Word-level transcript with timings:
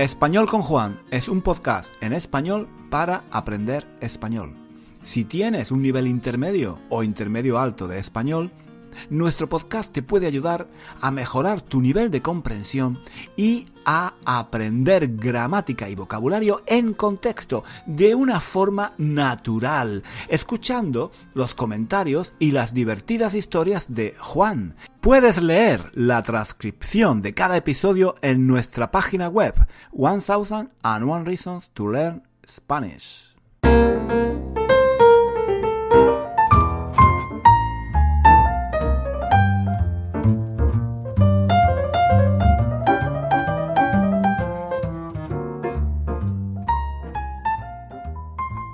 Español 0.00 0.48
con 0.48 0.62
Juan 0.62 0.98
es 1.10 1.28
un 1.28 1.42
podcast 1.42 1.90
en 2.00 2.14
español 2.14 2.68
para 2.88 3.24
aprender 3.30 3.86
español. 4.00 4.54
Si 5.02 5.26
tienes 5.26 5.70
un 5.70 5.82
nivel 5.82 6.06
intermedio 6.06 6.78
o 6.88 7.02
intermedio 7.02 7.58
alto 7.58 7.86
de 7.86 7.98
español, 7.98 8.50
nuestro 9.08 9.48
podcast 9.48 9.92
te 9.92 10.02
puede 10.02 10.26
ayudar 10.26 10.68
a 11.00 11.10
mejorar 11.10 11.60
tu 11.62 11.80
nivel 11.80 12.10
de 12.10 12.22
comprensión 12.22 13.00
y 13.36 13.66
a 13.84 14.14
aprender 14.24 15.16
gramática 15.16 15.88
y 15.88 15.94
vocabulario 15.94 16.62
en 16.66 16.92
contexto, 16.94 17.64
de 17.86 18.14
una 18.14 18.40
forma 18.40 18.92
natural, 18.98 20.02
escuchando 20.28 21.12
los 21.34 21.54
comentarios 21.54 22.34
y 22.38 22.52
las 22.52 22.74
divertidas 22.74 23.34
historias 23.34 23.94
de 23.94 24.14
Juan. 24.18 24.76
Puedes 25.00 25.40
leer 25.40 25.90
la 25.94 26.22
transcripción 26.22 27.22
de 27.22 27.34
cada 27.34 27.56
episodio 27.56 28.16
en 28.22 28.46
nuestra 28.46 28.90
página 28.90 29.28
web, 29.28 29.54
1001 29.92 31.24
Reasons 31.24 31.70
to 31.72 31.88
Learn 31.88 32.22
Spanish. 32.46 33.34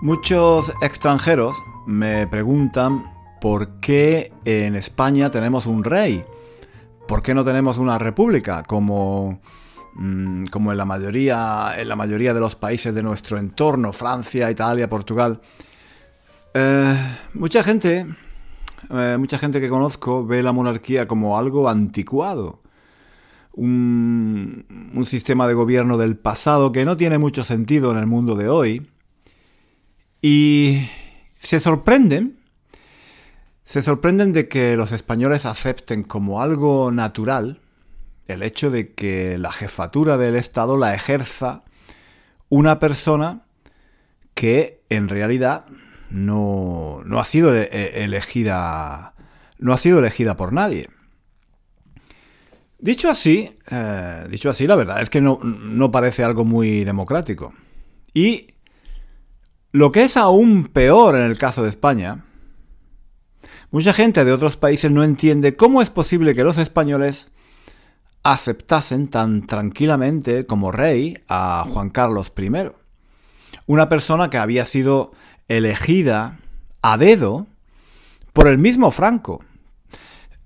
Muchos 0.06 0.72
extranjeros 0.82 1.64
me 1.84 2.28
preguntan 2.28 3.12
por 3.40 3.80
qué 3.80 4.32
en 4.44 4.76
España 4.76 5.32
tenemos 5.32 5.66
un 5.66 5.82
rey. 5.82 6.24
¿Por 7.08 7.22
qué 7.22 7.34
no 7.34 7.44
tenemos 7.44 7.76
una 7.76 7.98
república 7.98 8.62
como, 8.62 9.40
mm, 9.94 10.44
como 10.44 10.70
en, 10.70 10.78
la 10.78 10.84
mayoría, 10.84 11.72
en 11.76 11.88
la 11.88 11.96
mayoría 11.96 12.32
de 12.32 12.38
los 12.38 12.54
países 12.54 12.94
de 12.94 13.02
nuestro 13.02 13.36
entorno, 13.36 13.92
Francia, 13.92 14.48
Italia, 14.48 14.88
Portugal? 14.88 15.40
Eh, 16.54 16.94
mucha 17.34 17.64
gente, 17.64 18.06
eh, 18.88 19.16
mucha 19.18 19.38
gente 19.38 19.60
que 19.60 19.68
conozco 19.68 20.24
ve 20.24 20.40
la 20.40 20.52
monarquía 20.52 21.08
como 21.08 21.36
algo 21.36 21.68
anticuado. 21.68 22.62
Un, 23.54 24.92
un 24.94 25.04
sistema 25.04 25.48
de 25.48 25.54
gobierno 25.54 25.98
del 25.98 26.16
pasado 26.16 26.70
que 26.70 26.84
no 26.84 26.96
tiene 26.96 27.18
mucho 27.18 27.42
sentido 27.42 27.90
en 27.90 27.98
el 27.98 28.06
mundo 28.06 28.36
de 28.36 28.48
hoy 28.48 28.86
y 30.22 30.88
se 31.36 31.60
sorprenden, 31.60 32.38
se 33.64 33.82
sorprenden 33.82 34.32
de 34.32 34.48
que 34.48 34.76
los 34.76 34.92
españoles 34.92 35.46
acepten 35.46 36.02
como 36.02 36.42
algo 36.42 36.90
natural 36.90 37.60
el 38.26 38.42
hecho 38.42 38.70
de 38.70 38.92
que 38.92 39.38
la 39.38 39.52
jefatura 39.52 40.16
del 40.16 40.36
Estado 40.36 40.78
la 40.78 40.94
ejerza 40.94 41.62
una 42.48 42.78
persona 42.78 43.44
que 44.34 44.82
en 44.88 45.08
realidad 45.08 45.66
no, 46.10 47.02
ha 47.16 47.24
sido 47.24 47.54
e, 47.54 48.04
elegida 48.04 49.14
no 49.58 49.72
ha 49.72 49.78
sido 49.78 49.98
elegida 49.98 50.36
por 50.36 50.52
nadie. 50.52 50.88
Dicho 52.78 53.08
así, 53.08 53.56
eh, 53.70 54.26
dicho 54.28 54.50
así, 54.50 54.66
la 54.66 54.76
verdad 54.76 55.00
es 55.00 55.08
que 55.08 55.22
no, 55.22 55.40
no 55.42 55.90
parece 55.90 56.24
algo 56.24 56.44
muy 56.44 56.84
democrático. 56.84 57.54
Y 58.12 58.55
lo 59.76 59.92
que 59.92 60.04
es 60.04 60.16
aún 60.16 60.68
peor 60.68 61.16
en 61.16 61.26
el 61.26 61.36
caso 61.36 61.62
de 61.62 61.68
España, 61.68 62.24
mucha 63.70 63.92
gente 63.92 64.24
de 64.24 64.32
otros 64.32 64.56
países 64.56 64.90
no 64.90 65.04
entiende 65.04 65.54
cómo 65.54 65.82
es 65.82 65.90
posible 65.90 66.34
que 66.34 66.44
los 66.44 66.56
españoles 66.56 67.28
aceptasen 68.22 69.08
tan 69.08 69.46
tranquilamente 69.46 70.46
como 70.46 70.72
rey 70.72 71.18
a 71.28 71.66
Juan 71.68 71.90
Carlos 71.90 72.32
I, 72.38 72.70
una 73.66 73.90
persona 73.90 74.30
que 74.30 74.38
había 74.38 74.64
sido 74.64 75.12
elegida 75.46 76.38
a 76.80 76.96
dedo 76.96 77.46
por 78.32 78.48
el 78.48 78.56
mismo 78.56 78.90
Franco 78.90 79.44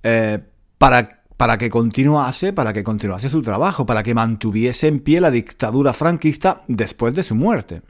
eh, 0.03 0.41
para, 0.77 1.23
para 1.37 1.57
que 1.57 1.71
continuase, 1.71 2.53
para 2.53 2.73
que 2.73 2.83
continuase 2.83 3.29
su 3.29 3.43
trabajo, 3.43 3.87
para 3.87 4.03
que 4.03 4.13
mantuviese 4.13 4.89
en 4.89 4.99
pie 4.99 5.21
la 5.21 5.31
dictadura 5.31 5.93
franquista 5.93 6.65
después 6.67 7.15
de 7.15 7.23
su 7.23 7.37
muerte. 7.37 7.83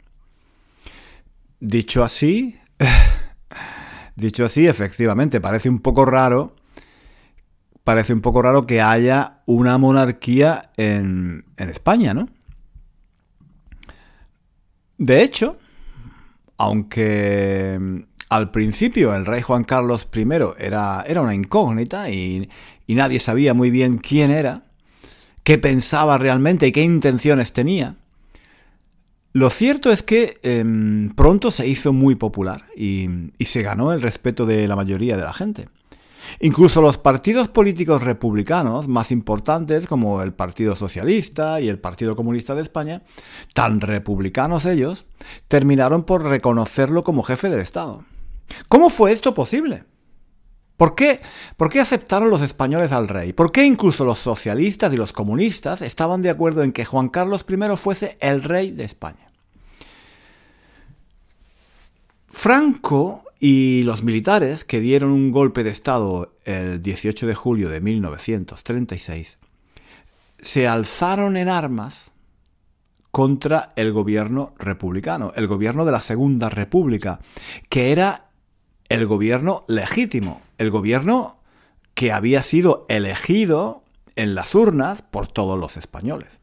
Dicho 1.61 2.03
así, 2.03 2.59
dicho 4.17 4.47
así, 4.47 4.67
efectivamente, 4.67 5.43
parece 5.43 5.69
un 5.69 5.81
poco 5.81 6.07
raro, 6.07 6.57
parece 7.85 8.15
un 8.15 8.23
poco 8.23 8.41
raro 8.41 8.67
que 8.67 8.81
haya 8.81 9.43
una 9.45 9.77
monarquía 9.77 10.63
en, 10.79 11.45
España, 11.59 12.15
¿no? 12.15 12.31
De 14.97 15.23
hecho, 15.23 15.59
aunque 16.57 17.79
mm, 17.79 17.99
al 18.31 18.51
principio 18.51 19.15
el 19.15 19.27
rey 19.27 19.43
Juan 19.43 19.65
Carlos 19.65 20.09
I 20.15 20.27
era, 20.59 21.05
era 21.07 21.21
una 21.21 21.35
incógnita 21.35 22.09
y, 22.09 22.49
y, 22.87 22.95
nadie 22.95 23.21
sabía 23.21 23.53
muy 23.53 23.71
bien 23.71 23.99
quién 23.99 24.31
era, 24.31 24.65
qué 25.43 25.59
pensaba 25.59 26.17
realmente 26.17 26.67
y 26.69 26.73
qué 26.73 26.83
intenciones 26.83 27.53
tenía, 27.53 27.97
lo 29.33 29.49
cierto 29.49 29.93
es 29.93 30.03
que 30.03 30.41
em, 30.43 31.15
pronto 31.15 31.53
se 31.53 31.69
hizo 31.69 31.93
muy 31.93 32.17
popular 32.17 32.67
y, 32.77 33.09
se 33.41 33.63
ganó 33.63 33.93
el 33.93 34.03
respeto 34.03 34.45
de 34.45 34.67
la 34.67 34.75
mayoría 34.75 35.17
de 35.17 35.23
la 35.23 35.33
gente. 35.33 35.69
Incluso 36.41 36.83
los 36.83 36.99
partidos 36.99 37.49
políticos 37.49 38.03
republicanos 38.03 38.89
más 38.89 39.11
importantes 39.11 39.87
como 39.87 40.23
el 40.23 40.33
Partido 40.33 40.77
Socialista 40.77 41.61
y 41.61 41.69
el 41.69 41.79
Partido 41.79 42.15
Comunista 42.15 42.55
de 42.55 42.63
España, 42.63 43.03
tan 43.55 43.81
republicanos 43.81 44.67
ellos, 44.67 45.07
terminaron 45.49 46.05
por 46.05 46.25
reconocerlo 46.25 47.05
como 47.05 47.23
jefe 47.23 47.51
del 47.51 47.61
Estado. 47.61 48.05
¿Cómo 48.69 48.91
fue 48.91 49.13
esto 49.13 49.33
posible? 49.35 49.85
¿Por 50.81 50.95
qué? 50.95 51.21
¿Por 51.59 51.69
qué 51.69 51.79
aceptaron 51.79 52.31
los 52.31 52.41
españoles 52.41 52.91
al 52.93 53.07
rey? 53.07 53.35
¿Por 53.35 53.53
qué 53.53 53.67
incluso 53.67 54.07
los 54.07 54.19
socialistas 54.19 54.91
y 54.91 54.97
los 54.97 55.13
comunistas 55.13 55.83
estaban 55.83 56.23
de 56.23 56.31
acuerdo 56.31 56.63
en 56.63 56.73
que 56.73 56.87
Juan 56.87 57.11
Carlos 57.11 57.45
I 57.47 57.77
fuese 57.77 58.17
el 58.19 58.43
rey 58.43 58.71
de 58.71 58.85
España? 58.85 59.31
Franco 62.29 63.25
y 63.39 63.83
los 63.83 64.03
militares 64.03 64.65
que 64.65 64.81
dieron 64.81 65.11
un 65.11 65.33
golpe 65.33 65.65
de 65.65 65.69
Estado 65.69 66.35
el 66.47 66.81
18 66.81 67.27
de 67.27 67.35
julio 67.35 67.69
de 67.69 67.83
1936 67.83 69.39
se 70.41 70.67
alzaron 70.67 71.37
en 71.37 71.51
armas 71.51 72.13
contra 73.11 73.75
el 73.77 73.93
gobierno 73.93 74.55
republicano, 74.59 75.33
el 75.37 75.47
gobierno 75.47 75.85
de 75.85 75.93
la 75.93 76.01
Segunda 76.01 76.49
República, 76.49 77.21
que 77.69 77.93
era 77.93 78.30
el 78.91 79.07
gobierno 79.07 79.65
legítimo, 79.69 80.43
el 80.59 80.71
gobierno 80.71 81.39
que 81.95 82.13
había 82.13 82.43
sido 82.43 82.85
elegido 82.89 83.85
en 84.17 84.35
las 84.35 84.55
urnas 84.55 85.01
por 85.01 85.29
todos 85.29 85.59
los 85.59 85.79
españoles. 85.79 86.41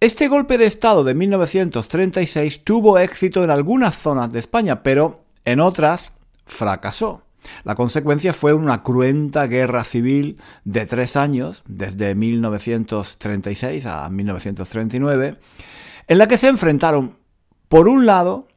Este 0.00 0.28
golpe 0.28 0.58
de 0.58 0.66
Estado 0.66 1.04
de 1.04 1.14
1936 1.14 2.64
tuvo 2.64 2.98
éxito 2.98 3.44
en 3.44 3.50
algunas 3.50 3.96
zonas 3.96 4.32
de 4.32 4.38
España, 4.38 4.82
pero 4.82 5.20
en 5.44 5.60
otras 5.60 6.12
fracasó. 6.46 7.22
La 7.64 7.74
consecuencia 7.74 8.32
fue 8.32 8.52
una 8.52 8.82
cruenta 8.82 9.46
guerra 9.46 9.84
civil 9.84 10.40
de 10.64 10.86
tres 10.86 11.16
años, 11.16 11.62
desde 11.66 12.14
1936 12.14 13.86
a 13.86 14.08
1939, 14.08 15.38
en 16.06 16.18
la 16.18 16.28
que 16.28 16.38
se 16.38 16.48
enfrentaron, 16.48 17.16
por 17.68 17.88
un 17.88 18.06
lado, 18.06 18.47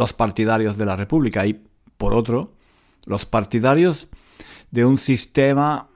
los 0.00 0.14
partidarios 0.14 0.78
de 0.78 0.86
la 0.86 0.96
República 0.96 1.46
y, 1.46 1.62
por 1.98 2.14
otro, 2.14 2.54
los 3.04 3.26
partidarios 3.26 4.08
de 4.70 4.86
un 4.86 4.96
sistema 4.96 5.88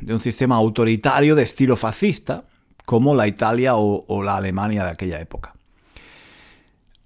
de 0.00 0.14
un 0.14 0.20
sistema 0.20 0.56
autoritario 0.56 1.34
de 1.34 1.42
estilo 1.44 1.76
fascista, 1.76 2.44
como 2.84 3.14
la 3.14 3.28
Italia 3.28 3.76
o, 3.76 4.22
la 4.22 4.36
Alemania 4.36 4.84
de 4.84 4.90
aquella 4.90 5.20
época. 5.20 5.54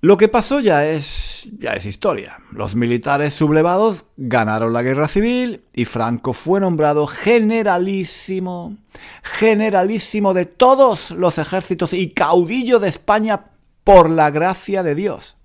Lo 0.01 0.17
que 0.17 0.29
pasó 0.29 0.61
ya 0.61 0.87
es, 0.87 1.51
ya 1.59 1.73
es 1.73 1.85
historia. 1.85 2.39
Los 2.53 2.75
militares 2.75 3.35
sublevados 3.35 4.07
ganaron 4.17 4.73
la 4.73 4.83
guerra 4.83 5.09
civil 5.09 5.65
y 5.75 5.85
Franco 5.85 6.33
fue 6.33 6.61
nombrado 6.61 7.07
generalísimo, 7.07 8.77
generalísimo 9.23 10.33
de 10.33 10.47
todos 10.47 11.11
los 11.11 11.37
ejércitos 11.39 11.93
y 11.93 12.11
caudillo 12.11 12.79
de 12.79 12.89
España 12.89 13.47
por 13.85 14.09
la 14.09 14.31
gracia 14.31 14.83
de 14.83 14.95
Dios 14.95 15.37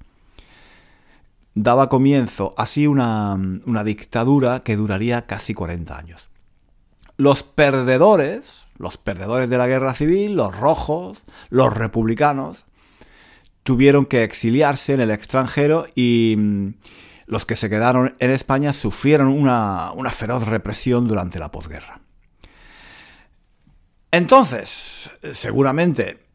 daba 1.53 1.89
comienzo 1.89 2.53
así 2.57 2.87
una, 2.87 3.37
dictadura 3.83 4.61
que 4.61 4.75
duraría 4.75 5.25
casi 5.25 5.53
40 5.53 5.97
años. 5.97 6.29
Los 7.17 7.43
perdedores, 7.43 8.67
los 8.77 8.97
perdedores 8.97 9.49
de 9.49 9.57
la 9.57 9.67
guerra 9.67 9.93
civil, 9.93 10.35
los 10.35 10.57
rojos, 10.57 11.19
los 11.49 11.73
republicanos, 11.73 12.65
tuvieron 13.63 14.05
que 14.05 14.23
exiliarse 14.23 14.93
en 14.93 15.01
el 15.01 15.11
extranjero 15.11 15.85
y 15.93 16.35
mm, 16.37 16.73
los 17.27 17.45
que 17.45 17.55
se 17.55 17.69
quedaron 17.69 18.15
en 18.19 18.31
España 18.31 18.73
sufrieron 18.73 19.27
una, 19.27 19.91
una 19.91 20.11
feroz 20.11 20.47
represión 20.47 21.07
durante 21.07 21.37
la 21.37 21.51
posguerra. 21.51 22.01
Entonces, 24.09 25.11
seguramente, 25.31 26.25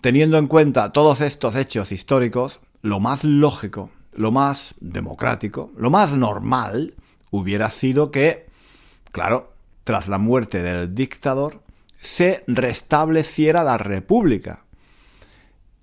teniendo 0.00 0.38
en 0.38 0.46
cuenta 0.46 0.92
todos 0.92 1.20
estos 1.20 1.56
hechos 1.56 1.92
históricos, 1.92 2.60
lo 2.80 3.00
más 3.00 3.24
lógico, 3.24 3.90
lo 4.18 4.32
más 4.32 4.74
democrático, 4.80 5.70
lo 5.76 5.90
más 5.90 6.12
normal 6.12 6.94
hubiera 7.30 7.70
sido 7.70 8.10
que, 8.10 8.46
claro, 9.12 9.52
tras 9.84 10.08
la 10.08 10.18
muerte 10.18 10.60
del 10.60 10.92
dictador, 10.92 11.62
se 12.00 12.42
restableciera 12.48 13.62
la 13.62 13.78
república, 13.78 14.64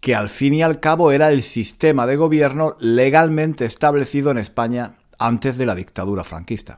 que 0.01 0.15
al 0.15 0.27
fin 0.27 0.53
y 0.53 0.63
al 0.63 0.81
cabo 0.81 1.13
era 1.13 1.29
el 1.31 1.43
sistema 1.43 2.05
de 2.05 2.17
gobierno 2.17 2.75
legalmente 2.79 3.63
establecido 3.63 4.31
en 4.31 4.37
España 4.37 4.95
antes 5.17 5.57
de 5.57 5.65
la 5.65 5.73
dictadura 5.73 6.25
franquista. 6.25 6.77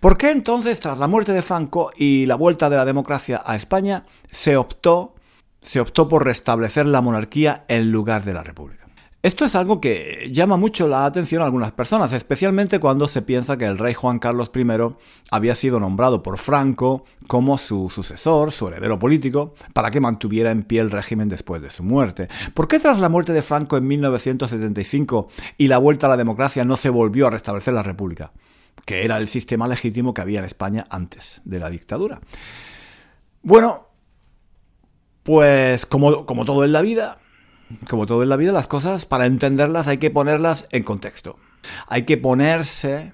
¿Por 0.00 0.18
qué 0.18 0.32
entonces, 0.32 0.80
tras 0.80 0.98
la 0.98 1.06
muerte 1.06 1.32
de 1.32 1.42
Franco 1.42 1.92
y 1.96 2.26
la 2.26 2.34
vuelta 2.34 2.68
de 2.68 2.76
la 2.76 2.84
democracia 2.84 3.40
a 3.46 3.54
España, 3.54 4.04
se 4.32 4.56
optó, 4.56 5.14
se 5.60 5.78
optó 5.78 6.08
por 6.08 6.24
restablecer 6.24 6.86
la 6.86 7.00
monarquía 7.00 7.64
en 7.68 7.92
lugar 7.92 8.24
de 8.24 8.34
la 8.34 8.42
república? 8.42 8.81
Esto 9.22 9.44
es 9.44 9.54
algo 9.54 9.80
que 9.80 10.30
llama 10.32 10.56
mucho 10.56 10.88
la 10.88 11.04
atención 11.04 11.42
a 11.42 11.44
algunas 11.44 11.70
personas, 11.70 12.12
especialmente 12.12 12.80
cuando 12.80 13.06
se 13.06 13.22
piensa 13.22 13.56
que 13.56 13.66
el 13.66 13.78
rey 13.78 13.94
Juan 13.94 14.18
Carlos 14.18 14.50
I 14.52 14.66
había 15.30 15.54
sido 15.54 15.78
nombrado 15.78 16.24
por 16.24 16.38
Franco 16.38 17.04
como 17.28 17.56
su 17.56 17.88
sucesor, 17.88 18.50
su 18.50 18.66
heredero 18.66 18.98
político, 18.98 19.54
para 19.74 19.92
que 19.92 20.00
mantuviera 20.00 20.50
en 20.50 20.64
pie 20.64 20.80
el 20.80 20.90
régimen 20.90 21.28
después 21.28 21.62
de 21.62 21.70
su 21.70 21.84
muerte. 21.84 22.26
¿Por 22.52 22.66
qué 22.66 22.80
tras 22.80 22.98
la 22.98 23.08
muerte 23.08 23.32
de 23.32 23.42
Franco 23.42 23.76
en 23.76 23.86
1975 23.86 25.28
y 25.56 25.68
la 25.68 25.78
vuelta 25.78 26.08
a 26.08 26.10
la 26.10 26.16
democracia 26.16 26.64
no 26.64 26.76
se 26.76 26.90
volvió 26.90 27.28
a 27.28 27.30
restablecer 27.30 27.74
la 27.74 27.84
República? 27.84 28.32
Que 28.84 29.04
era 29.04 29.18
el 29.18 29.28
sistema 29.28 29.68
legítimo 29.68 30.14
que 30.14 30.22
había 30.22 30.40
en 30.40 30.46
España 30.46 30.88
antes 30.90 31.40
de 31.44 31.60
la 31.60 31.70
dictadura. 31.70 32.20
Bueno, 33.44 33.86
pues 35.22 35.86
como, 35.86 36.26
como 36.26 36.44
todo 36.44 36.64
en 36.64 36.72
la 36.72 36.82
vida, 36.82 37.18
como 37.88 38.06
todo 38.06 38.22
en 38.22 38.28
la 38.28 38.36
vida, 38.36 38.52
las 38.52 38.68
cosas, 38.68 39.06
para 39.06 39.26
entenderlas 39.26 39.88
hay 39.88 39.98
que 39.98 40.10
ponerlas 40.10 40.68
en 40.70 40.82
contexto. 40.82 41.38
Hay 41.86 42.02
que 42.04 42.16
ponerse, 42.16 43.12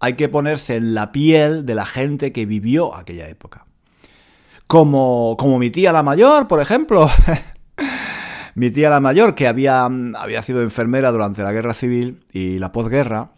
hay 0.00 0.14
que 0.14 0.28
ponerse 0.28 0.76
en 0.76 0.94
la 0.94 1.12
piel 1.12 1.66
de 1.66 1.74
la 1.74 1.86
gente 1.86 2.32
que 2.32 2.46
vivió 2.46 2.94
aquella 2.94 3.28
época. 3.28 3.66
Como, 4.66 5.36
como 5.38 5.58
mi 5.58 5.70
tía 5.70 5.92
la 5.92 6.02
mayor, 6.02 6.48
por 6.48 6.60
ejemplo. 6.60 7.10
mi 8.54 8.70
tía 8.70 8.90
la 8.90 9.00
mayor, 9.00 9.34
que 9.34 9.48
había, 9.48 9.84
había 9.84 10.42
sido 10.42 10.62
enfermera 10.62 11.10
durante 11.10 11.42
la 11.42 11.52
guerra 11.52 11.74
civil 11.74 12.24
y 12.32 12.58
la 12.58 12.72
posguerra, 12.72 13.30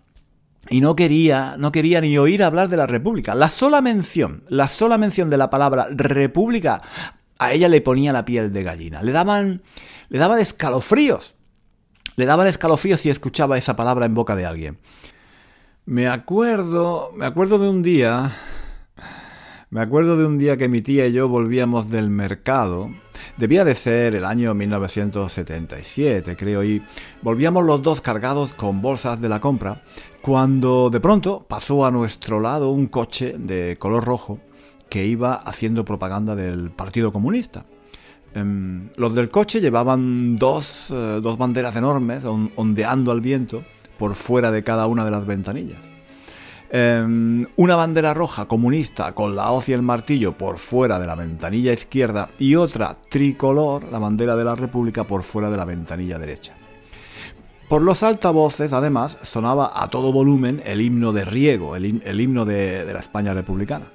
y 0.69 0.81
no 0.81 0.96
quería, 0.96 1.56
no 1.58 1.72
quería 1.72 2.00
ni 2.00 2.19
oír 2.19 2.42
hablar 2.42 2.69
de 2.69 2.76
la 2.76 2.87
República. 2.87 3.34
La 3.34 3.49
sola 3.49 3.81
mención, 3.81 4.42
la 4.49 4.69
sola 4.69 4.99
mención 4.99 5.31
de 5.31 5.37
la 5.37 5.50
palabra 5.50 5.87
República, 5.90 6.82
a 7.38 7.52
ella 7.52 7.69
le 7.69 7.81
ponía 7.81 8.12
la 8.12 8.25
piel 8.25 8.52
de 8.52 8.62
gallina. 8.62 9.02
Le 9.02 9.12
daban, 9.12 9.62
le 10.08 10.18
daban 10.18 10.38
escalofríos. 10.38 11.34
Le 12.16 12.26
daban 12.26 12.46
escalofríos 12.46 13.00
si 13.00 13.10
escuchaba 13.10 13.58
esa 13.58 13.76
palabra 13.76 14.06
en 14.06 14.14
boca 14.14 14.36
de 14.36 14.46
alguien. 14.46 14.78
Me 15.84 16.08
acuerdo, 16.08 17.12
me 17.14 17.26
acuerdo 17.26 17.58
de 17.58 17.68
un 17.68 17.82
día, 17.82 18.32
me 19.70 19.80
acuerdo 19.80 20.16
de 20.16 20.26
un 20.26 20.38
día 20.38 20.56
que 20.56 20.68
mi 20.68 20.80
tía 20.80 21.06
y 21.06 21.12
yo 21.12 21.28
volvíamos 21.28 21.90
del 21.90 22.10
mercado. 22.10 22.90
Debía 23.36 23.64
de 23.64 23.74
ser 23.74 24.14
el 24.14 24.24
año 24.24 24.54
1977, 24.54 26.36
creo, 26.36 26.64
y 26.64 26.82
volvíamos 27.22 27.64
los 27.64 27.82
dos 27.82 28.00
cargados 28.00 28.54
con 28.54 28.80
bolsas 28.80 29.20
de 29.20 29.28
la 29.28 29.40
compra, 29.40 29.82
cuando 30.22 30.90
de 30.90 31.00
pronto 31.00 31.46
pasó 31.48 31.84
a 31.84 31.90
nuestro 31.90 32.40
lado 32.40 32.70
un 32.70 32.86
coche 32.86 33.36
de 33.38 33.76
color 33.78 34.04
rojo 34.04 34.40
que 34.88 35.04
iba 35.04 35.34
haciendo 35.34 35.84
propaganda 35.84 36.34
del 36.34 36.70
Partido 36.70 37.12
Comunista. 37.12 37.66
Em, 38.36 38.90
los 38.96 39.14
del 39.14 39.30
coche 39.30 39.62
llevaban 39.62 40.36
dos, 40.36 40.90
eh, 40.90 41.20
dos 41.22 41.38
banderas 41.38 41.74
enormes 41.74 42.22
ondeando 42.24 43.10
al 43.10 43.22
viento 43.22 43.64
por 43.98 44.14
fuera 44.14 44.50
de 44.50 44.62
cada 44.62 44.86
una 44.86 45.06
de 45.06 45.10
las 45.10 45.24
ventanillas. 45.24 45.78
Em, 46.68 47.46
una 47.56 47.76
bandera 47.76 48.12
roja 48.12 48.46
comunista 48.46 49.14
con 49.14 49.34
la 49.34 49.50
hoz 49.52 49.70
y 49.70 49.72
el 49.72 49.80
martillo 49.80 50.36
por 50.36 50.58
fuera 50.58 50.98
de 50.98 51.06
la 51.06 51.14
ventanilla 51.14 51.72
izquierda 51.72 52.28
y 52.38 52.56
otra 52.56 52.94
tricolor, 53.08 53.84
la 53.90 53.98
bandera 53.98 54.36
de 54.36 54.44
la 54.44 54.54
República, 54.54 55.04
por 55.04 55.22
fuera 55.22 55.48
de 55.48 55.56
la 55.56 55.64
ventanilla 55.64 56.18
derecha. 56.18 56.54
Por 57.70 57.80
los 57.80 58.02
altavoces, 58.02 58.74
además, 58.74 59.16
sonaba 59.22 59.70
a 59.74 59.88
todo 59.88 60.12
volumen 60.12 60.62
el 60.66 60.82
himno 60.82 61.14
de 61.14 61.24
Riego, 61.24 61.74
el, 61.74 62.20
himno 62.20 62.44
de 62.44 62.92
la 62.92 63.00
España 63.00 63.32
republicana. 63.32 63.86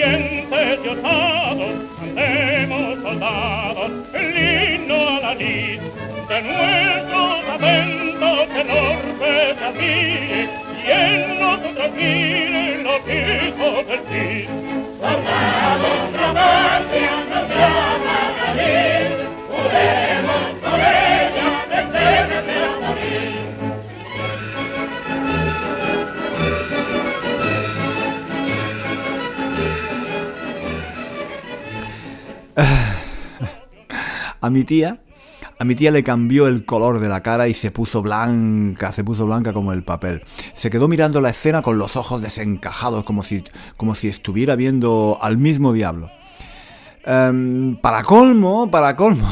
valientes 0.00 0.78
y 0.84 0.88
osados, 0.88 1.70
andemos 2.00 3.02
soldados, 3.02 3.90
el 4.14 4.74
himno 4.74 4.94
a 4.94 5.20
la 5.20 5.34
lid, 5.34 5.80
de 6.28 6.42
nuestros 6.42 7.48
aventos 7.48 8.48
el 8.54 8.70
orbe 8.70 9.54
se 9.58 9.64
admire, 9.64 10.48
y 10.84 10.90
en 10.90 11.40
nosotros 11.40 11.90
miren 11.96 12.84
los 12.84 13.00
hijos 13.08 13.86
del 13.86 14.00
Cid. 14.08 14.48
Soldados, 15.00 16.12
la 16.12 16.28
patria, 16.34 17.17
a 34.48 34.50
mi 34.50 34.64
tía, 34.64 34.98
a 35.58 35.64
mi 35.64 35.74
tía 35.74 35.90
le 35.90 36.02
cambió 36.02 36.48
el 36.48 36.64
color 36.64 37.00
de 37.00 37.08
la 37.08 37.22
cara 37.22 37.48
y 37.48 37.54
se 37.54 37.70
puso 37.70 38.02
blanca, 38.02 38.92
se 38.92 39.04
puso 39.04 39.26
blanca 39.26 39.52
como 39.52 39.72
el 39.72 39.82
papel. 39.82 40.22
Se 40.54 40.70
quedó 40.70 40.88
mirando 40.88 41.20
la 41.20 41.30
escena 41.30 41.62
con 41.62 41.78
los 41.78 41.96
ojos 41.96 42.22
desencajados, 42.22 43.04
como 43.04 43.22
si, 43.22 43.44
como 43.76 43.94
si 43.94 44.08
estuviera 44.08 44.56
viendo 44.56 45.18
al 45.20 45.36
mismo 45.36 45.72
diablo. 45.72 46.10
Em, 47.04 47.76
para 47.76 48.02
colmo, 48.02 48.70
para 48.70 48.96
colmo. 48.96 49.28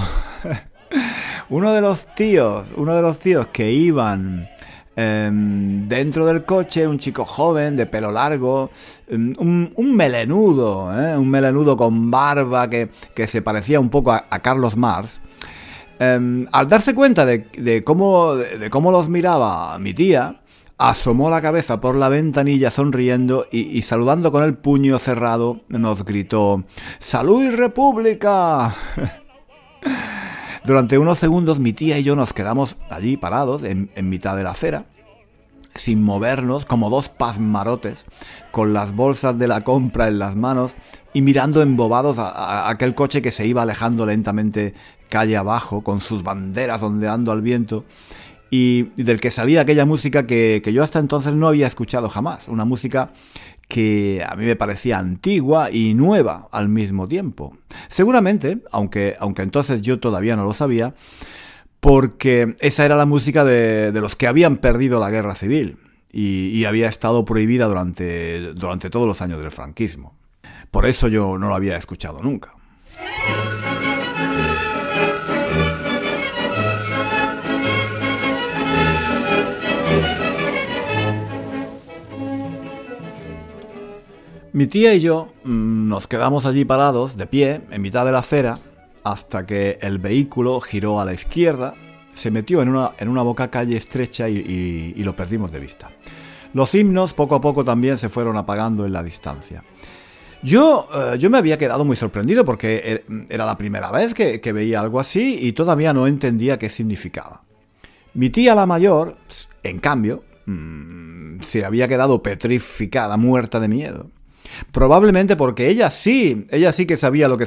uno 1.49 1.73
de 1.73 1.81
los 1.81 2.07
tíos, 2.15 2.67
uno 2.77 2.95
de 2.95 3.03
los 3.03 3.19
tíos 3.19 3.47
que 3.49 3.73
iban 3.73 4.49
dentro 4.97 6.25
del 6.25 6.45
coche, 6.45 6.87
un 6.87 6.99
chico 6.99 7.25
joven, 7.25 7.77
de 7.77 7.85
pelo 7.87 8.11
largo, 8.11 8.71
em, 9.09 9.35
un, 9.39 9.95
melenudo, 9.95 10.91
¿eh? 10.99 11.17
un 11.17 11.29
melenudo 11.29 11.77
con 11.77 12.11
barba 12.11 12.71
que, 12.71 12.89
se 13.27 13.43
parecía 13.43 13.79
un 13.79 13.91
poco 13.91 14.13
a, 14.13 14.39
Carlos 14.41 14.77
Mars. 14.77 15.21
Em, 15.99 16.47
al 16.53 16.67
darse 16.67 16.95
cuenta 16.95 17.27
de, 17.27 17.83
cómo, 17.85 18.35
de, 18.35 18.71
cómo 18.71 18.91
los 18.91 19.09
miraba 19.09 19.79
mi 19.79 19.93
tía, 19.93 20.41
asomó 20.79 21.31
la 21.31 21.41
cabeza 21.41 21.81
por 21.81 21.95
la 21.95 22.09
ventanilla 22.09 22.71
sonriendo 22.71 23.47
y, 23.51 23.83
saludando 23.83 24.33
con 24.33 24.45
el 24.45 24.57
puño 24.57 24.99
cerrado 24.99 25.61
nos 25.69 26.05
gritó 26.05 26.65
¡Salud 26.99 27.55
República! 27.55 28.75
Durante 30.65 30.99
unos 30.99 31.19
segundos 31.19 31.61
mi 31.61 31.73
tía 31.73 31.99
y 31.99 32.03
yo 32.03 32.17
nos 32.17 32.33
quedamos 32.33 32.77
allí 32.91 33.17
parados 33.17 33.63
en, 33.63 33.89
mitad 34.09 34.37
de 34.37 34.43
la 34.43 34.51
acera, 34.51 34.87
sin 35.77 36.03
movernos, 36.03 36.65
como 36.65 36.91
dos 36.91 37.09
pasmarotes, 37.09 38.05
con 38.51 38.73
las 38.73 38.95
bolsas 38.95 39.39
de 39.39 39.49
la 39.49 39.63
compra 39.63 40.09
en 40.09 40.19
las 40.19 40.37
manos 40.37 40.75
y 41.13 41.23
mirando 41.23 41.63
embobados 41.63 42.19
a, 42.19 42.69
aquel 42.69 42.95
coche 42.95 43.23
que 43.23 43.31
se 43.31 43.47
iba 43.47 43.63
alejando 43.63 44.07
lentamente 44.07 44.75
calle 45.09 45.37
abajo, 45.37 45.83
con 45.83 46.01
sus 46.01 46.23
banderas 46.23 46.83
ondeando 46.83 47.33
al 47.33 47.43
viento, 47.43 47.85
y, 48.51 48.85
del 49.03 49.21
que 49.21 49.31
salía 49.31 49.63
aquella 49.63 49.87
música 49.87 50.27
que, 50.27 50.61
que 50.63 50.73
yo 50.73 50.83
hasta 50.83 50.99
entonces 50.99 51.35
no 51.35 51.49
había 51.49 51.67
escuchado 51.67 52.09
jamás, 52.09 52.49
una 52.49 52.65
música 52.65 53.11
que 53.69 54.25
a 54.27 54.37
mí 54.37 54.45
me 54.45 54.57
parecía 54.57 54.99
antigua 54.99 55.71
y 55.71 55.95
nueva 55.95 56.49
al 56.53 56.69
mismo 56.69 57.09
tiempo. 57.09 57.57
Seguramente, 57.89 58.59
aunque, 58.71 59.17
aunque 59.19 59.43
entonces 59.43 59.83
yo 59.83 59.99
todavía 59.99 60.37
no 60.37 60.45
lo 60.45 60.53
sabía, 60.53 60.95
porque 61.87 62.57
esa 62.59 62.85
era 62.85 62.97
la 62.97 63.07
música 63.07 63.45
de, 63.45 63.93
los 63.93 64.17
que 64.17 64.27
habían 64.27 64.57
perdido 64.57 64.99
la 64.99 65.09
guerra 65.09 65.37
civil 65.37 65.79
y, 66.11 66.65
había 66.65 66.89
estado 66.89 67.25
prohibida 67.25 67.67
durante, 67.67 68.55
durante 68.55 68.91
todos 68.91 69.07
los 69.07 69.23
años 69.23 69.41
del 69.41 69.53
franquismo. 69.53 70.17
Por 70.73 70.87
eso 70.87 71.07
yo 71.07 71.39
no 71.39 71.49
lo 71.49 71.55
había 71.55 71.77
escuchado 71.77 72.21
nunca. 72.25 72.55
Mi 84.53 84.67
tía 84.67 84.93
y 84.93 84.99
yo 84.99 85.33
mm, 85.45 85.89
nos 85.89 86.09
quedamos 86.09 86.47
allí 86.47 86.65
parados, 86.65 87.17
de 87.17 87.29
pie, 87.29 87.61
en 87.71 87.81
mitad 87.81 88.05
de 88.05 88.11
la 88.11 88.19
acera, 88.19 88.59
hasta 89.07 89.47
que 89.47 89.79
el 89.83 89.99
vehículo 89.99 90.61
giró 90.61 91.01
a 91.01 91.05
la 91.05 91.15
izquierda, 91.15 91.75
se 92.13 92.33
metió 92.33 92.61
en 92.61 92.71
una, 92.71 92.91
en 92.99 93.07
una 93.07 93.23
boca 93.23 93.49
calle 93.53 93.77
estrecha 93.77 94.29
y, 94.29 94.95
lo 94.97 95.15
perdimos 95.15 95.53
de 95.53 95.61
vista. 95.61 95.93
Los 96.53 96.75
himnos 96.75 97.15
poco 97.15 97.37
a 97.37 97.41
poco 97.41 97.63
también 97.63 97.99
se 97.99 98.09
fueron 98.09 98.37
apagando 98.37 98.85
en 98.85 98.93
la 98.93 99.05
distancia. 99.05 99.63
Yo, 100.43 100.89
eh, 100.93 101.19
yo 101.19 101.31
me 101.31 101.39
había 101.39 101.57
quedado 101.57 101.85
muy 101.85 101.95
sorprendido 101.95 102.45
porque 102.45 102.83
er, 102.85 103.05
era 103.29 103.47
la 103.47 103.57
primera 103.57 103.93
vez 103.93 104.13
que, 104.13 104.53
veía 104.53 104.81
algo 104.81 104.99
así 104.99 105.39
y 105.41 105.53
todavía 105.53 105.93
no 105.93 106.09
entendía 106.09 106.59
qué 106.59 106.69
significaba. 106.69 107.45
Mi 108.15 108.31
tía 108.31 108.57
la 108.57 108.67
mayor, 108.67 109.19
en 109.63 109.79
cambio, 109.79 110.25
mm, 110.47 111.43
se 111.43 111.65
había 111.65 111.87
quedado 111.87 112.25
petrificada, 112.25 113.17
muerta 113.17 113.61
de 113.61 113.69
miedo. 113.69 114.11
Probablemente 114.73 115.37
porque 115.37 115.69
ella 115.69 115.91
sí, 115.91 116.47
ella 116.51 116.73
sí 116.73 116.87
que 116.87 116.97
sabía 116.97 117.29
lo 117.29 117.39
que, 117.39 117.47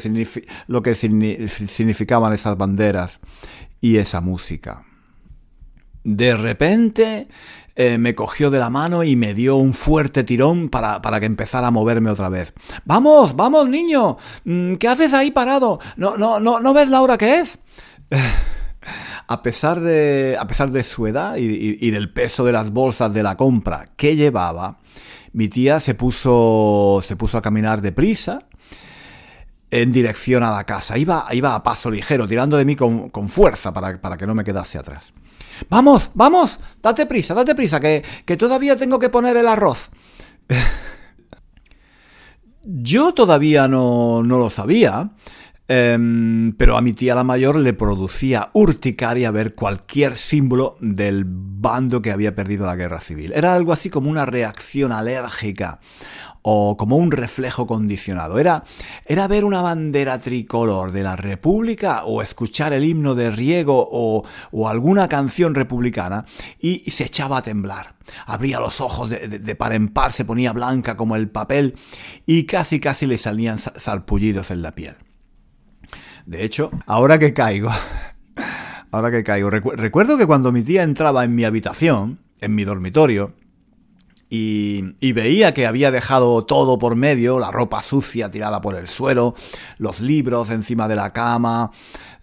lo 0.67 0.81
que 0.81 0.95
significaban 0.95 2.33
esas 2.33 2.57
banderas 2.57 3.19
y 3.81 3.97
esa 3.97 4.21
música. 4.21 4.85
De 6.03 6.35
repente 6.35 7.27
eh, 7.75 7.97
me 7.97 8.15
cogió 8.15 8.49
de 8.49 8.59
la 8.59 8.69
mano 8.69 9.03
y 9.03 9.15
me 9.15 9.33
dio 9.33 9.55
un 9.55 9.73
fuerte 9.73 10.23
tirón 10.23 10.67
para, 10.69 10.99
que 11.19 11.25
empezara 11.25 11.67
a 11.67 11.71
moverme 11.71 12.09
otra 12.09 12.27
vez. 12.27 12.53
¡Vamos, 12.83 13.35
vamos, 13.35 13.69
niño! 13.69 14.17
Mm, 14.43 14.73
¿Qué 14.73 14.87
haces 14.87 15.13
ahí 15.13 15.31
parado? 15.31 15.79
¿No, 15.95 16.17
no, 16.17 16.39
no, 16.39 16.59
¿no 16.59 16.73
ves 16.73 16.89
la 16.89 17.01
hora 17.01 17.17
que 17.17 17.39
es? 17.39 17.59
A 19.27 19.43
pesar, 19.43 19.79
de, 19.79 20.35
a 20.39 20.47
pesar 20.47 20.71
de 20.71 20.83
su 20.83 21.05
edad 21.05 21.35
y 21.37 21.91
del 21.91 22.11
peso 22.11 22.43
de 22.43 22.51
las 22.51 22.71
bolsas 22.71 23.13
de 23.13 23.21
la 23.21 23.37
compra 23.37 23.89
que 23.95 24.15
llevaba, 24.15 24.79
mi 25.33 25.47
tía 25.47 25.79
se 25.79 25.95
puso, 25.95 27.01
se 27.03 27.15
puso 27.15 27.37
a 27.37 27.41
caminar 27.41 27.81
deprisa 27.81 28.47
en 29.71 29.91
dirección 29.91 30.43
a 30.43 30.51
la 30.51 30.63
casa. 30.63 30.97
Iba, 30.97 31.27
iba 31.31 31.55
a 31.55 31.63
paso 31.63 31.91
ligero, 31.91 32.27
tirando 32.27 32.57
de 32.57 32.65
mí 32.65 32.75
con, 32.75 33.29
fuerza 33.29 33.73
para, 33.73 33.99
para, 34.01 34.17
que 34.17 34.25
no 34.25 34.35
me 34.35 34.43
quedase 34.43 34.77
atrás. 34.77 35.13
¡Vamos, 35.69 36.11
vamos! 36.13 36.59
Date 36.81 37.05
prisa, 37.05 37.33
date 37.33 37.55
prisa, 37.55 37.79
que, 37.79 38.03
que 38.25 38.37
todavía 38.37 38.75
tengo 38.75 38.97
que 38.97 39.09
poner 39.09 39.37
el 39.37 39.47
arroz. 39.47 39.89
Yo 42.63 43.13
todavía 43.13 43.67
no, 43.67 44.23
no 44.23 44.37
lo 44.37 44.49
sabía, 44.49 45.11
Em, 45.71 46.51
pero 46.53 46.77
a 46.77 46.81
mi 46.81 46.93
tía 46.93 47.13
la 47.13 47.23
mayor 47.23 47.55
le 47.59 47.73
producía 47.73 48.49
urticaria 48.53 49.29
ver 49.29 49.53
cualquier 49.53 50.17
símbolo 50.17 50.77
del 50.81 51.25
bando 51.27 52.01
que 52.01 52.11
había 52.11 52.33
perdido 52.33 52.65
la 52.65 52.75
guerra 52.75 53.01
civil. 53.01 53.33
Era 53.35 53.53
algo 53.53 53.71
así 53.71 53.91
como 53.91 54.09
una 54.09 54.25
reacción 54.25 54.91
alérgica 54.91 55.79
o 56.41 56.75
como 56.75 56.97
un 56.97 57.11
reflejo 57.11 57.67
condicionado. 57.67 58.39
Era, 58.39 58.63
era 59.05 59.27
ver 59.27 59.45
una 59.45 59.61
bandera 59.61 60.17
tricolor 60.17 60.91
de 60.91 61.03
la 61.03 61.15
República 61.15 62.03
o 62.03 62.23
escuchar 62.23 62.73
el 62.73 62.83
himno 62.83 63.13
de 63.13 63.29
Riego 63.29 63.87
o, 63.91 64.25
alguna 64.67 65.07
canción 65.07 65.53
republicana 65.53 66.25
y, 66.59 66.89
se 66.89 67.03
echaba 67.03 67.37
a 67.37 67.41
temblar. 67.43 67.93
Abría 68.25 68.59
los 68.59 68.81
ojos 68.81 69.11
de, 69.11 69.27
de, 69.27 69.55
par 69.55 69.73
en 69.73 69.89
par, 69.89 70.13
se 70.13 70.25
ponía 70.25 70.51
blanca 70.51 70.97
como 70.97 71.15
el 71.15 71.29
papel 71.29 71.75
y 72.25 72.45
casi 72.45 72.79
casi 72.79 73.05
le 73.05 73.19
salían 73.19 73.59
sarpullidos 73.59 74.49
en 74.49 74.63
la 74.63 74.73
piel. 74.73 74.95
De 76.29 76.45
hecho, 76.45 76.69
ahora 76.85 77.17
que 77.17 77.33
caigo, 77.33 77.71
ahora 78.91 79.09
que 79.09 79.23
caigo, 79.23 79.49
recuerdo 79.49 80.15
que 80.15 80.27
cuando 80.27 80.51
mi 80.51 80.61
tía 80.61 80.83
entraba 80.83 81.23
en 81.23 81.33
mi 81.33 81.43
habitación, 81.43 82.19
en 82.39 82.53
mi 82.53 82.65
dormitorio, 82.65 83.33
y, 84.29 85.11
veía 85.13 85.55
que 85.55 85.65
había 85.65 85.89
dejado 85.89 86.45
todo 86.45 86.77
por 86.77 86.95
medio, 86.95 87.39
la 87.39 87.49
ropa 87.49 87.81
sucia 87.81 88.29
tirada 88.29 88.61
por 88.61 88.75
el 88.75 88.87
suelo, 88.87 89.33
los 89.79 90.01
libros 90.01 90.51
encima 90.51 90.87
de 90.87 90.95
la 90.95 91.13
cama, 91.13 91.71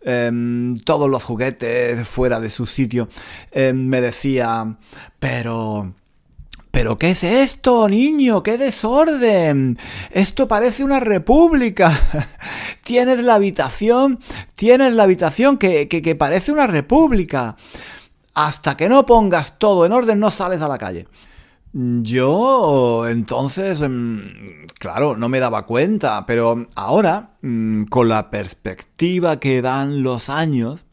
em, 0.03 0.77
todos 0.77 1.11
los 1.11 1.25
juguetes 1.25 2.07
fuera 2.07 2.39
de 2.39 2.51
su 2.51 2.65
sitio, 2.65 3.09
em, 3.51 3.89
me 3.89 4.01
decía, 4.01 4.79
pero... 5.19 5.95
¿Pero 6.77 6.99
qué 6.99 7.13
es 7.13 7.25
esto, 7.25 7.89
niño? 7.89 8.43
¡Qué 8.43 8.59
desorden! 8.59 9.79
Esto 10.11 10.47
parece 10.47 10.85
una 10.85 11.01
república. 11.01 11.99
tienes 12.85 13.25
la 13.25 13.37
habitación, 13.37 14.21
tienes 14.57 14.93
la 14.93 15.05
habitación 15.05 15.57
que, 15.57 15.89
que, 15.89 16.15
parece 16.17 16.53
una 16.53 16.67
república. 16.67 17.57
Hasta 18.35 18.77
que 18.77 18.91
no 18.91 19.07
pongas 19.07 19.59
todo 19.59 19.87
en 19.87 19.93
orden 19.93 20.21
no 20.21 20.29
sales 20.29 20.61
a 20.61 20.69
la 20.69 20.77
calle. 20.77 21.09
Yo 21.73 23.09
entonces, 23.09 23.81
mm, 23.81 24.67
claro, 24.79 25.17
no 25.17 25.31
me 25.31 25.41
daba 25.41 25.65
cuenta, 25.65 26.27
pero 26.27 26.67
ahora, 26.75 27.39
mm, 27.41 27.85
con 27.85 28.11
la 28.11 28.31
perspectiva 28.31 29.41
que 29.41 29.63
dan 29.63 30.03
los 30.03 30.29
años, 30.29 30.86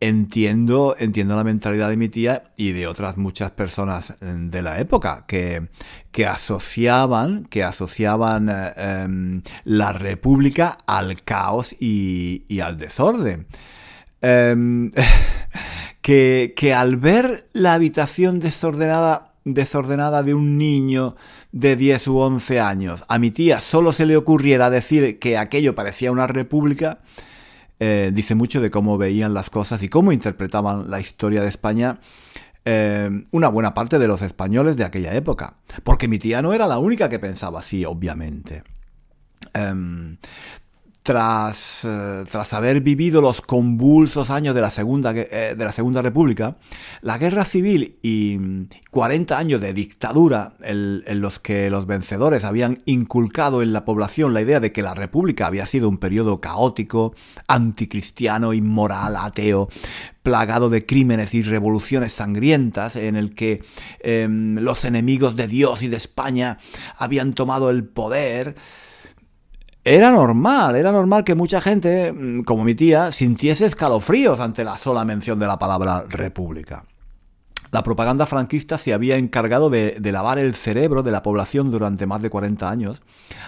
entiendo, 0.00 0.94
entiendo 0.98 1.36
la 1.36 1.44
mentalidad 1.44 1.88
de 1.88 1.96
mi 1.96 2.08
tía 2.08 2.44
y 2.56 2.72
de 2.72 2.86
otras 2.86 3.16
muchas 3.16 3.50
personas 3.50 4.10
eh, 4.10 4.16
de 4.20 4.62
la 4.62 4.80
época 4.80 5.24
que, 5.26 5.68
que 6.12 6.26
asociaban, 6.26 7.44
que 7.44 7.64
asociaban 7.64 8.48
eh, 8.48 8.72
em, 8.76 9.42
la 9.64 9.92
república 9.92 10.78
al 10.86 11.22
caos 11.22 11.74
y, 11.78 12.60
al 12.60 12.76
desorden. 12.78 13.46
Em, 14.20 14.90
que, 16.00 16.54
que 16.56 16.74
al 16.74 16.96
ver 16.96 17.46
la 17.52 17.74
habitación 17.74 18.38
desordenada, 18.38 19.32
desordenada 19.44 20.22
de 20.22 20.34
un 20.34 20.58
niño 20.58 21.16
de 21.50 21.74
10 21.76 22.08
u 22.08 22.18
11 22.18 22.60
años, 22.60 23.04
a 23.08 23.18
mi 23.18 23.30
tía 23.30 23.60
solo 23.60 23.92
se 23.92 24.06
le 24.06 24.16
ocurriera 24.16 24.70
decir 24.70 25.18
que 25.18 25.38
aquello 25.38 25.74
parecía 25.74 26.12
una 26.12 26.26
república, 26.26 27.00
eh, 27.80 28.10
dice 28.12 28.34
mucho 28.34 28.60
de 28.60 28.70
cómo 28.70 28.98
veían 28.98 29.34
las 29.34 29.50
cosas 29.50 29.82
y 29.82 29.88
cómo 29.88 30.12
interpretaban 30.12 30.90
la 30.90 31.00
historia 31.00 31.42
de 31.42 31.48
España 31.48 32.00
eh, 32.70 33.24
una 33.30 33.48
buena 33.48 33.72
parte 33.72 33.98
de 33.98 34.06
los 34.06 34.20
españoles 34.20 34.76
de 34.76 34.84
aquella 34.84 35.14
época. 35.14 35.54
Porque 35.84 36.06
mi 36.06 36.18
tía 36.18 36.42
no 36.42 36.52
era 36.52 36.66
la 36.66 36.78
única 36.78 37.08
que 37.08 37.18
pensaba 37.18 37.60
así, 37.60 37.86
obviamente. 37.86 38.62
Em, 39.54 40.18
tras, 41.08 41.86
eh, 41.86 42.24
tras 42.30 42.52
haber 42.52 42.82
vivido 42.82 43.22
los 43.22 43.40
convulsos 43.40 44.28
años 44.28 44.54
de 44.54 44.60
la, 44.60 44.68
Segunda, 44.68 45.14
eh, 45.16 45.54
de 45.56 45.64
la 45.64 45.72
Segunda 45.72 46.02
República, 46.02 46.58
la 47.00 47.16
guerra 47.16 47.46
civil 47.46 47.96
y 48.02 48.38
40 48.90 49.38
años 49.38 49.58
de 49.62 49.72
dictadura 49.72 50.52
en, 50.60 51.02
los 51.22 51.38
que 51.38 51.70
los 51.70 51.86
vencedores 51.86 52.44
habían 52.44 52.76
inculcado 52.84 53.62
en 53.62 53.72
la 53.72 53.86
población 53.86 54.34
la 54.34 54.42
idea 54.42 54.60
de 54.60 54.70
que 54.70 54.82
la 54.82 54.92
República 54.92 55.46
había 55.46 55.64
sido 55.64 55.88
un 55.88 55.96
periodo 55.96 56.42
caótico, 56.42 57.14
anticristiano, 57.46 58.52
inmoral, 58.52 59.16
ateo, 59.16 59.70
plagado 60.22 60.68
de 60.68 60.84
crímenes 60.84 61.32
y 61.32 61.40
revoluciones 61.40 62.12
sangrientas, 62.12 62.96
en 62.96 63.16
el 63.16 63.32
que 63.32 63.62
em, 64.00 64.56
los 64.56 64.84
enemigos 64.84 65.36
de 65.36 65.48
Dios 65.48 65.80
y 65.82 65.88
de 65.88 65.96
España 65.96 66.58
habían 66.98 67.32
tomado 67.32 67.70
el 67.70 67.84
poder, 67.84 68.56
era 69.94 70.10
normal, 70.10 70.76
era 70.76 70.92
normal 70.92 71.24
que 71.24 71.34
mucha 71.34 71.62
gente, 71.62 72.12
mm, 72.12 72.42
como 72.42 72.62
mi 72.62 72.74
tía, 72.74 73.10
sintiese 73.10 73.64
escalofríos 73.64 74.38
ante 74.38 74.62
la 74.62 74.76
sola 74.76 75.04
mención 75.04 75.38
de 75.38 75.46
la 75.46 75.58
palabra 75.58 76.04
república. 76.06 76.84
La 77.70 77.82
propaganda 77.82 78.26
franquista 78.26 78.76
se 78.76 78.92
había 78.92 79.16
encargado 79.16 79.70
de, 79.70 79.98
lavar 80.00 80.38
el 80.38 80.54
cerebro 80.54 81.02
de 81.02 81.10
la 81.10 81.22
población 81.22 81.70
durante 81.70 82.06
más 82.06 82.22
de 82.22 82.30
40 82.30 82.70
años 82.70 83.02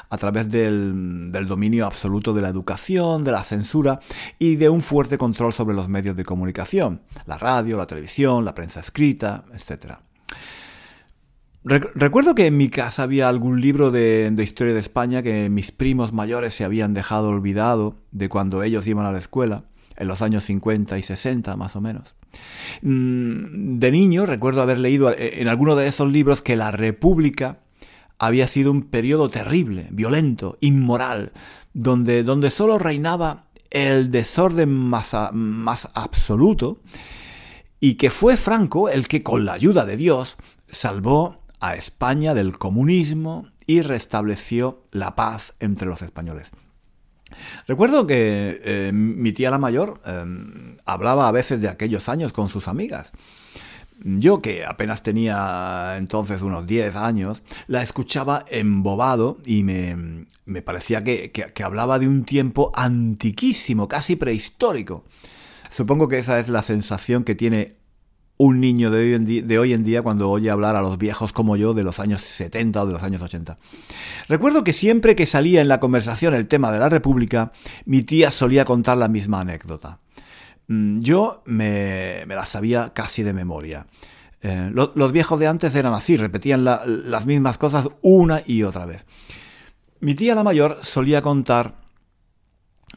a 0.08 0.16
través 0.18 0.48
del, 0.50 1.30
del, 1.30 1.46
dominio 1.46 1.86
absoluto 1.86 2.32
de 2.34 2.42
la 2.42 2.48
educación, 2.48 3.24
de 3.24 3.32
la 3.32 3.42
censura 3.42 3.98
y 4.38 4.56
de 4.56 4.68
un 4.68 4.82
fuerte 4.82 5.16
control 5.16 5.54
sobre 5.54 5.74
los 5.74 5.88
medios 5.88 6.16
de 6.16 6.24
comunicación, 6.24 7.02
la 7.26 7.38
radio, 7.38 7.78
la 7.78 7.86
televisión, 7.86 8.44
la 8.44 8.54
prensa 8.54 8.80
escrita, 8.80 9.44
etc. 9.54 9.94
Recuerdo 11.62 12.34
que 12.34 12.46
en 12.46 12.56
mi 12.56 12.70
casa 12.70 13.02
había 13.02 13.28
algún 13.28 13.60
libro 13.60 13.90
de, 13.90 14.34
historia 14.38 14.72
de 14.72 14.80
España 14.80 15.22
que 15.22 15.50
mis 15.50 15.72
primos 15.72 16.12
mayores 16.12 16.54
se 16.54 16.64
habían 16.64 16.94
dejado 16.94 17.28
olvidado 17.28 17.96
de 18.12 18.30
cuando 18.30 18.62
ellos 18.62 18.86
iban 18.86 19.04
a 19.04 19.12
la 19.12 19.18
escuela, 19.18 19.64
en 19.96 20.08
los 20.08 20.22
años 20.22 20.44
50 20.44 20.96
y 20.96 21.02
60 21.02 21.56
más 21.56 21.76
o 21.76 21.82
menos. 21.82 22.14
Mm, 22.80 23.78
de 23.78 23.90
niño 23.90 24.24
recuerdo 24.24 24.62
haber 24.62 24.78
leído 24.78 25.12
eh, 25.12 25.42
en 25.42 25.48
alguno 25.48 25.76
de 25.76 25.86
esos 25.86 26.10
libros 26.10 26.40
que 26.40 26.56
la 26.56 26.70
República 26.70 27.58
había 28.18 28.46
sido 28.46 28.70
un 28.70 28.84
periodo 28.84 29.28
terrible, 29.28 29.88
violento, 29.90 30.56
inmoral, 30.60 31.32
donde, 31.74 32.22
donde 32.22 32.50
solo 32.50 32.78
reinaba 32.78 33.48
el 33.70 34.10
desorden 34.10 34.72
más, 34.72 35.14
más 35.32 35.90
absoluto 35.94 36.80
y 37.80 37.94
que 37.94 38.10
fue 38.10 38.36
Franco 38.36 38.88
el 38.88 39.08
que 39.08 39.22
con 39.22 39.44
la 39.44 39.52
ayuda 39.52 39.84
de 39.84 39.96
Dios 39.96 40.38
salvó 40.68 41.39
a 41.60 41.74
España 41.74 42.34
del 42.34 42.58
comunismo 42.58 43.46
y 43.66 43.82
restableció 43.82 44.82
la 44.90 45.14
paz 45.14 45.54
entre 45.60 45.86
los 45.86 46.02
españoles. 46.02 46.50
Recuerdo 47.66 48.06
que 48.06 48.60
eh, 48.64 48.90
mi 48.92 49.32
tía 49.32 49.50
la 49.50 49.58
mayor 49.58 50.00
em, 50.04 50.76
hablaba 50.84 51.28
a 51.28 51.32
veces 51.32 51.60
de 51.60 51.68
aquellos 51.68 52.08
años 52.08 52.32
con 52.32 52.48
sus 52.48 52.68
amigas. 52.68 53.12
Yo, 54.02 54.40
que 54.40 54.64
apenas 54.64 55.02
tenía 55.02 55.96
entonces 55.98 56.40
unos 56.40 56.66
10 56.66 56.96
años, 56.96 57.42
la 57.66 57.82
escuchaba 57.82 58.46
embobado 58.48 59.38
y 59.44 59.62
me, 59.62 60.26
parecía 60.64 61.04
que, 61.04 61.44
hablaba 61.62 61.98
de 61.98 62.08
un 62.08 62.24
tiempo 62.24 62.72
antiquísimo, 62.74 63.88
casi 63.88 64.16
prehistórico. 64.16 65.04
Supongo 65.68 66.08
que 66.08 66.18
esa 66.18 66.38
es 66.40 66.48
la 66.48 66.62
sensación 66.62 67.24
que 67.24 67.34
tiene 67.34 67.72
un 68.40 68.58
niño 68.58 68.90
de 68.90 69.58
hoy, 69.58 69.72
en 69.74 69.84
día, 69.84 70.00
cuando 70.00 70.30
oye 70.30 70.48
hablar 70.48 70.74
a 70.74 70.80
los 70.80 70.96
viejos 70.96 71.30
como 71.30 71.56
yo 71.56 71.74
de 71.74 71.82
los 71.82 72.00
años 72.00 72.22
70 72.22 72.82
o 72.82 72.86
de 72.86 72.94
los 72.94 73.02
años 73.02 73.20
80. 73.20 73.58
Recuerdo 74.28 74.64
que 74.64 74.72
siempre 74.72 75.14
que 75.14 75.26
salía 75.26 75.60
en 75.60 75.68
la 75.68 75.78
conversación 75.78 76.32
el 76.32 76.48
tema 76.48 76.72
de 76.72 76.78
la 76.78 76.88
República, 76.88 77.52
mi 77.84 78.02
tía 78.02 78.30
solía 78.30 78.64
contar 78.64 78.96
la 78.96 79.08
misma 79.08 79.42
anécdota. 79.42 79.98
Mm, 80.68 81.00
yo 81.00 81.42
me, 81.44 82.24
la 82.26 82.46
sabía 82.46 82.94
casi 82.94 83.22
de 83.22 83.34
memoria. 83.34 83.86
Eh, 84.40 84.70
los 84.72 85.12
viejos 85.12 85.38
de 85.38 85.46
antes 85.46 85.74
eran 85.74 85.92
así, 85.92 86.16
repetían 86.16 86.64
las 86.64 87.26
mismas 87.26 87.58
cosas 87.58 87.90
una 88.00 88.42
y 88.46 88.62
otra 88.62 88.86
vez. 88.86 89.04
Mi 90.00 90.14
tía 90.14 90.34
la 90.34 90.44
mayor 90.44 90.78
solía 90.80 91.20
contar 91.20 91.74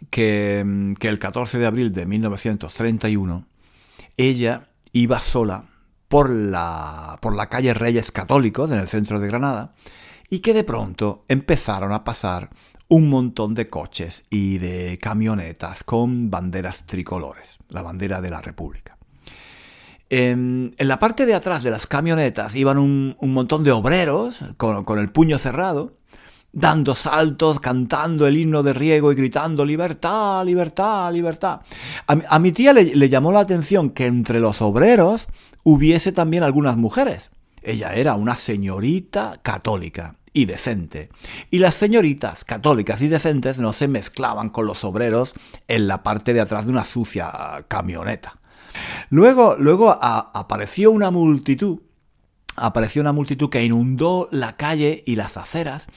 que, 0.09 0.63
mm, 0.65 0.93
que 0.93 1.09
el 1.09 1.19
14 1.19 1.59
de 1.59 1.65
abril 1.65 1.91
de 1.91 2.05
1931 2.05 3.45
ella 4.15 4.69
iba 4.93 5.19
sola 5.19 5.65
por 6.07 6.29
la, 6.29 7.17
por 7.21 7.35
la 7.35 7.50
calle 7.50 7.73
Reyes 7.73 8.12
Católicos 8.12 8.71
en 8.71 8.79
el 8.79 8.88
centro 8.88 9.19
de 9.19 9.27
Granada 9.27 9.73
y 10.29 10.39
que 10.39 10.53
de 10.53 10.63
pronto 10.63 11.25
empezaron 11.27 11.91
a 11.91 12.03
pasar 12.03 12.50
un 12.88 13.09
montón 13.09 13.55
de 13.55 13.69
coches 13.69 14.23
y 14.29 14.59
de 14.59 15.00
camionetas 15.00 15.83
con 15.83 16.29
banderas 16.29 16.85
tricolores, 16.85 17.57
la 17.69 17.81
bandera 17.81 18.21
de 18.21 18.29
la 18.29 18.41
República. 18.41 18.97
En, 20.09 20.75
la 20.77 21.00
parte 21.00 21.25
de 21.25 21.33
atrás 21.33 21.63
de 21.63 21.71
las 21.71 21.88
camionetas 21.88 22.53
iban 22.53 22.77
un, 22.77 23.15
montón 23.19 23.63
de 23.63 23.71
obreros 23.71 24.43
con, 24.57 25.00
el 25.00 25.12
puño 25.12 25.39
cerrado, 25.39 25.97
dando 26.53 26.93
saltos, 26.93 27.60
cantando 27.60 28.27
el 28.27 28.38
himno 28.38 28.63
de 28.63 28.74
riego 28.74 29.12
y 29.12 29.15
gritando 29.15 29.65
libertad, 29.65 30.45
libertad, 30.45 31.12
libertad. 31.12 31.62
A, 32.07 32.39
mi 32.39 32.51
tía 32.51 32.72
le 32.74 33.10
llamó 33.10 33.31
la 33.31 33.41
atención 33.41 33.89
que 33.89 34.05
entre 34.05 34.39
los 34.39 34.62
obreros 34.62 35.27
hubiese 35.63 36.12
también 36.12 36.43
algunas 36.43 36.77
mujeres. 36.77 37.31
Ella 37.63 37.93
era 37.95 38.15
una 38.15 38.36
señorita 38.36 39.39
católica 39.41 40.15
y 40.33 40.45
decente. 40.45 41.10
Y 41.50 41.60
las 41.60 41.75
señoritas 41.75 42.43
católicas 42.43 43.01
y 43.01 43.07
decentes 43.07 43.57
no 43.57 43.74
se 43.74 43.88
mezclaban 43.88 44.50
con 44.50 44.65
los 44.65 44.83
obreros 44.83 45.33
en 45.67 45.88
la 45.88 46.03
parte 46.03 46.33
de 46.33 46.41
atrás 46.41 46.65
de 46.65 46.72
una 46.72 46.83
sucia 46.83 47.31
camioneta. 47.67 48.39
Luego, 49.10 49.55
luego 49.57 49.98
apareció 50.01 50.91
una 50.91 51.12
multitud, 51.12 51.79
apareció 52.55 53.01
una 53.01 53.12
multitud 53.12 53.50
que 53.50 53.63
inundó 53.63 54.27
la 54.31 54.57
calle 54.57 55.03
y 55.05 55.15
las 55.15 55.38
aceras 55.38 55.88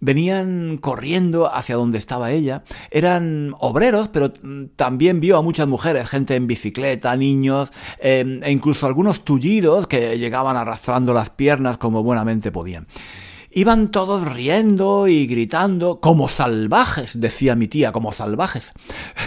venían 0.00 0.78
corriendo 0.78 1.52
hacia 1.52 1.76
donde 1.76 1.98
estaba 1.98 2.30
ella. 2.30 2.62
Eran 2.90 3.54
obreros, 3.58 4.08
pero 4.08 4.32
también 4.76 5.20
vio 5.20 5.36
a 5.36 5.42
muchas 5.42 5.68
mujeres, 5.68 6.08
gente 6.08 6.36
en 6.36 6.46
bicicleta, 6.46 7.16
niños, 7.16 7.70
em, 8.00 8.42
e 8.42 8.50
incluso 8.50 8.86
algunos 8.86 9.24
tullidos 9.24 9.86
que 9.86 10.18
llegaban 10.18 10.56
arrastrando 10.56 11.12
las 11.12 11.30
piernas 11.30 11.78
como 11.78 12.02
buenamente 12.02 12.52
podían. 12.52 12.86
Iban 13.50 13.90
todos 13.90 14.30
riendo 14.30 15.08
y 15.08 15.26
gritando, 15.26 16.00
como 16.00 16.28
salvajes, 16.28 17.18
decía 17.18 17.56
mi 17.56 17.66
tía, 17.66 17.92
como 17.92 18.12
salvajes, 18.12 18.72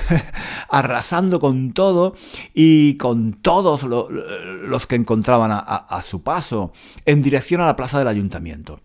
arrasando 0.70 1.40
con 1.40 1.74
todo 1.74 2.13
y 2.54 2.98
con 2.98 3.34
todos 3.34 3.84
los 3.84 4.86
que 4.86 4.96
encontraban 4.96 5.51
a, 5.51 6.01
su 6.04 6.22
paso, 6.22 6.72
en 7.06 7.24
dirección 7.24 7.62
a 7.62 7.66
la 7.66 7.75
plaza 7.75 7.98
del 7.98 8.08
ayuntamiento. 8.08 8.80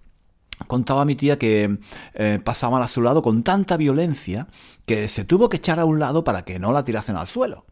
Contaba 0.66 1.04
mi 1.04 1.16
tía 1.16 1.38
que 1.38 1.78
eh, 2.14 2.40
pasaban 2.42 2.82
a 2.82 2.88
su 2.88 3.02
lado 3.02 3.22
con 3.22 3.42
tanta 3.42 3.76
violencia 3.76 4.46
que 4.86 5.06
se 5.08 5.24
tuvo 5.24 5.48
que 5.48 5.58
echar 5.58 5.78
a 5.78 5.84
un 5.84 5.98
lado 5.98 6.24
para 6.24 6.44
que 6.44 6.58
no 6.58 6.72
la 6.72 6.84
tirasen 6.84 7.16
al 7.16 7.26
suelo. 7.26 7.66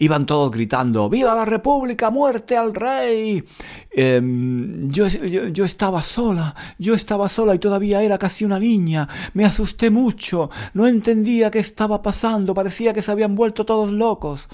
Iban 0.00 0.26
todos 0.26 0.52
gritando, 0.52 1.10
¡Viva 1.10 1.34
la 1.34 1.44
República! 1.44 2.10
¡Muerte 2.10 2.56
al 2.56 2.72
rey! 2.72 3.44
Em, 3.90 4.88
yo, 4.88 5.08
yo, 5.08 5.64
estaba 5.64 6.02
sola, 6.02 6.54
yo 6.78 6.94
estaba 6.94 7.28
sola 7.28 7.56
y 7.56 7.58
todavía 7.58 8.00
era 8.00 8.16
casi 8.16 8.44
una 8.44 8.60
niña. 8.60 9.08
Me 9.34 9.44
asusté 9.44 9.90
mucho, 9.90 10.50
no 10.72 10.86
entendía 10.86 11.50
qué 11.50 11.58
estaba 11.58 12.00
pasando, 12.00 12.54
parecía 12.54 12.94
que 12.94 13.02
se 13.02 13.10
habían 13.10 13.34
vuelto 13.34 13.66
todos 13.66 13.90
locos. 13.90 14.48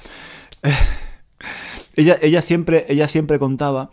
ella, 1.94 2.16
ella, 2.22 2.40
siempre, 2.40 2.86
ella 2.88 3.06
siempre 3.06 3.38
contaba 3.38 3.90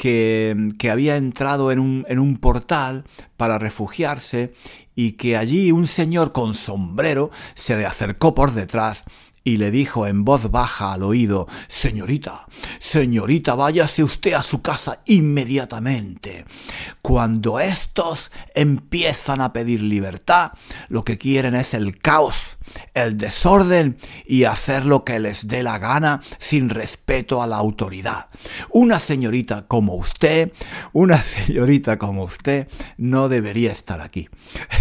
que, 0.00 0.90
había 0.90 1.18
entrado 1.18 1.70
en 1.70 1.78
un, 1.78 2.06
en 2.08 2.18
un, 2.18 2.38
portal 2.38 3.04
para 3.36 3.58
refugiarse 3.58 4.54
y 4.96 5.12
que 5.12 5.36
allí 5.36 5.72
un 5.72 5.86
señor 5.86 6.32
con 6.32 6.54
sombrero 6.54 7.30
se 7.54 7.76
le 7.76 7.84
acercó 7.84 8.34
por 8.34 8.52
detrás 8.52 9.04
y 9.44 9.58
le 9.58 9.70
dijo 9.70 10.06
en 10.06 10.24
voz 10.24 10.50
baja 10.50 10.94
al 10.94 11.02
oído 11.02 11.48
Señorita, 11.68 12.46
señorita, 12.78 13.54
váyase 13.54 14.02
usted 14.02 14.32
a 14.32 14.42
su 14.42 14.62
casa 14.62 15.02
inmediatamente. 15.04 16.46
Cuando 17.02 17.60
estos 17.60 18.32
empiezan 18.54 19.42
a 19.42 19.52
pedir 19.52 19.82
libertad, 19.82 20.52
lo 20.88 21.04
que 21.04 21.18
quieren 21.18 21.54
es 21.54 21.74
el 21.74 21.98
caos 21.98 22.56
el 22.94 23.16
desorden 23.16 23.96
y 24.26 24.44
hacer 24.44 24.84
lo 24.84 25.04
que 25.04 25.18
les 25.18 25.48
dé 25.48 25.62
la 25.62 25.78
gana 25.78 26.20
sin 26.38 26.68
respeto 26.68 27.42
a 27.42 27.46
la 27.46 27.56
autoridad. 27.56 28.26
Una 28.70 28.98
señorita 28.98 29.66
como 29.66 29.94
usted, 29.94 30.52
una 30.92 31.22
señorita 31.22 31.98
como 31.98 32.24
usted, 32.24 32.68
no 32.96 33.28
debería 33.28 33.72
estar 33.72 34.00
aquí. 34.00 34.28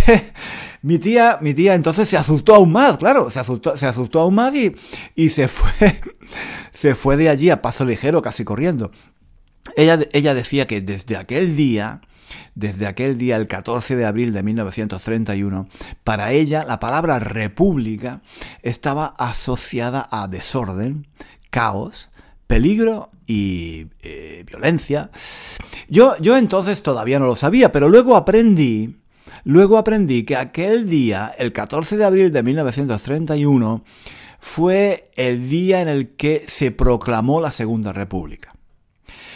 mi 0.81 0.97
tía, 0.99 1.37
mi 1.41 1.53
tía 1.53 1.75
entonces 1.75 2.09
se 2.09 2.17
asustó 2.17 2.55
aún 2.55 2.71
más, 2.71 2.97
claro, 2.97 3.29
se 3.29 3.39
asustó, 3.39 3.77
se 3.77 3.85
asustó 3.85 4.21
aún 4.21 4.35
más 4.35 4.53
y, 4.55 4.75
y 5.15 5.29
se 5.29 5.47
fue, 5.47 6.01
se 6.71 6.95
fue 6.95 7.17
de 7.17 7.29
allí 7.29 7.49
a 7.49 7.61
paso 7.61 7.85
ligero, 7.85 8.21
casi 8.21 8.43
corriendo. 8.43 8.91
Ella, 9.75 9.99
ella 10.13 10.33
decía 10.33 10.67
que 10.67 10.81
desde 10.81 11.17
aquel 11.17 11.55
día 11.55 12.01
desde 12.55 12.87
aquel 12.87 13.17
día, 13.17 13.35
el 13.35 13.47
14 13.47 13.95
de 13.95 14.05
abril 14.05 14.33
de 14.33 14.43
1931, 14.43 15.67
para 16.03 16.31
ella 16.31 16.65
la 16.65 16.79
palabra 16.79 17.19
república 17.19 18.21
estaba 18.61 19.13
asociada 19.17 20.07
a 20.11 20.27
desorden, 20.27 21.07
caos, 21.49 22.09
peligro 22.47 23.11
y 23.27 23.87
eh, 24.01 24.43
violencia. 24.47 25.11
Yo, 25.87 26.17
yo 26.17 26.37
entonces 26.37 26.81
todavía 26.81 27.19
no 27.19 27.27
lo 27.27 27.35
sabía, 27.35 27.71
pero 27.71 27.89
luego 27.89 28.15
aprendí, 28.15 28.97
luego 29.43 29.77
aprendí 29.77 30.23
que 30.23 30.35
aquel 30.35 30.89
día, 30.89 31.31
el 31.37 31.51
14 31.51 31.97
de 31.97 32.05
abril 32.05 32.31
de 32.31 32.43
1931, 32.43 33.83
fue 34.39 35.11
el 35.15 35.49
día 35.49 35.81
en 35.81 35.89
el 35.89 36.15
que 36.15 36.45
se 36.47 36.71
proclamó 36.71 37.41
la 37.41 37.51
Segunda 37.51 37.91
República. 37.91 38.53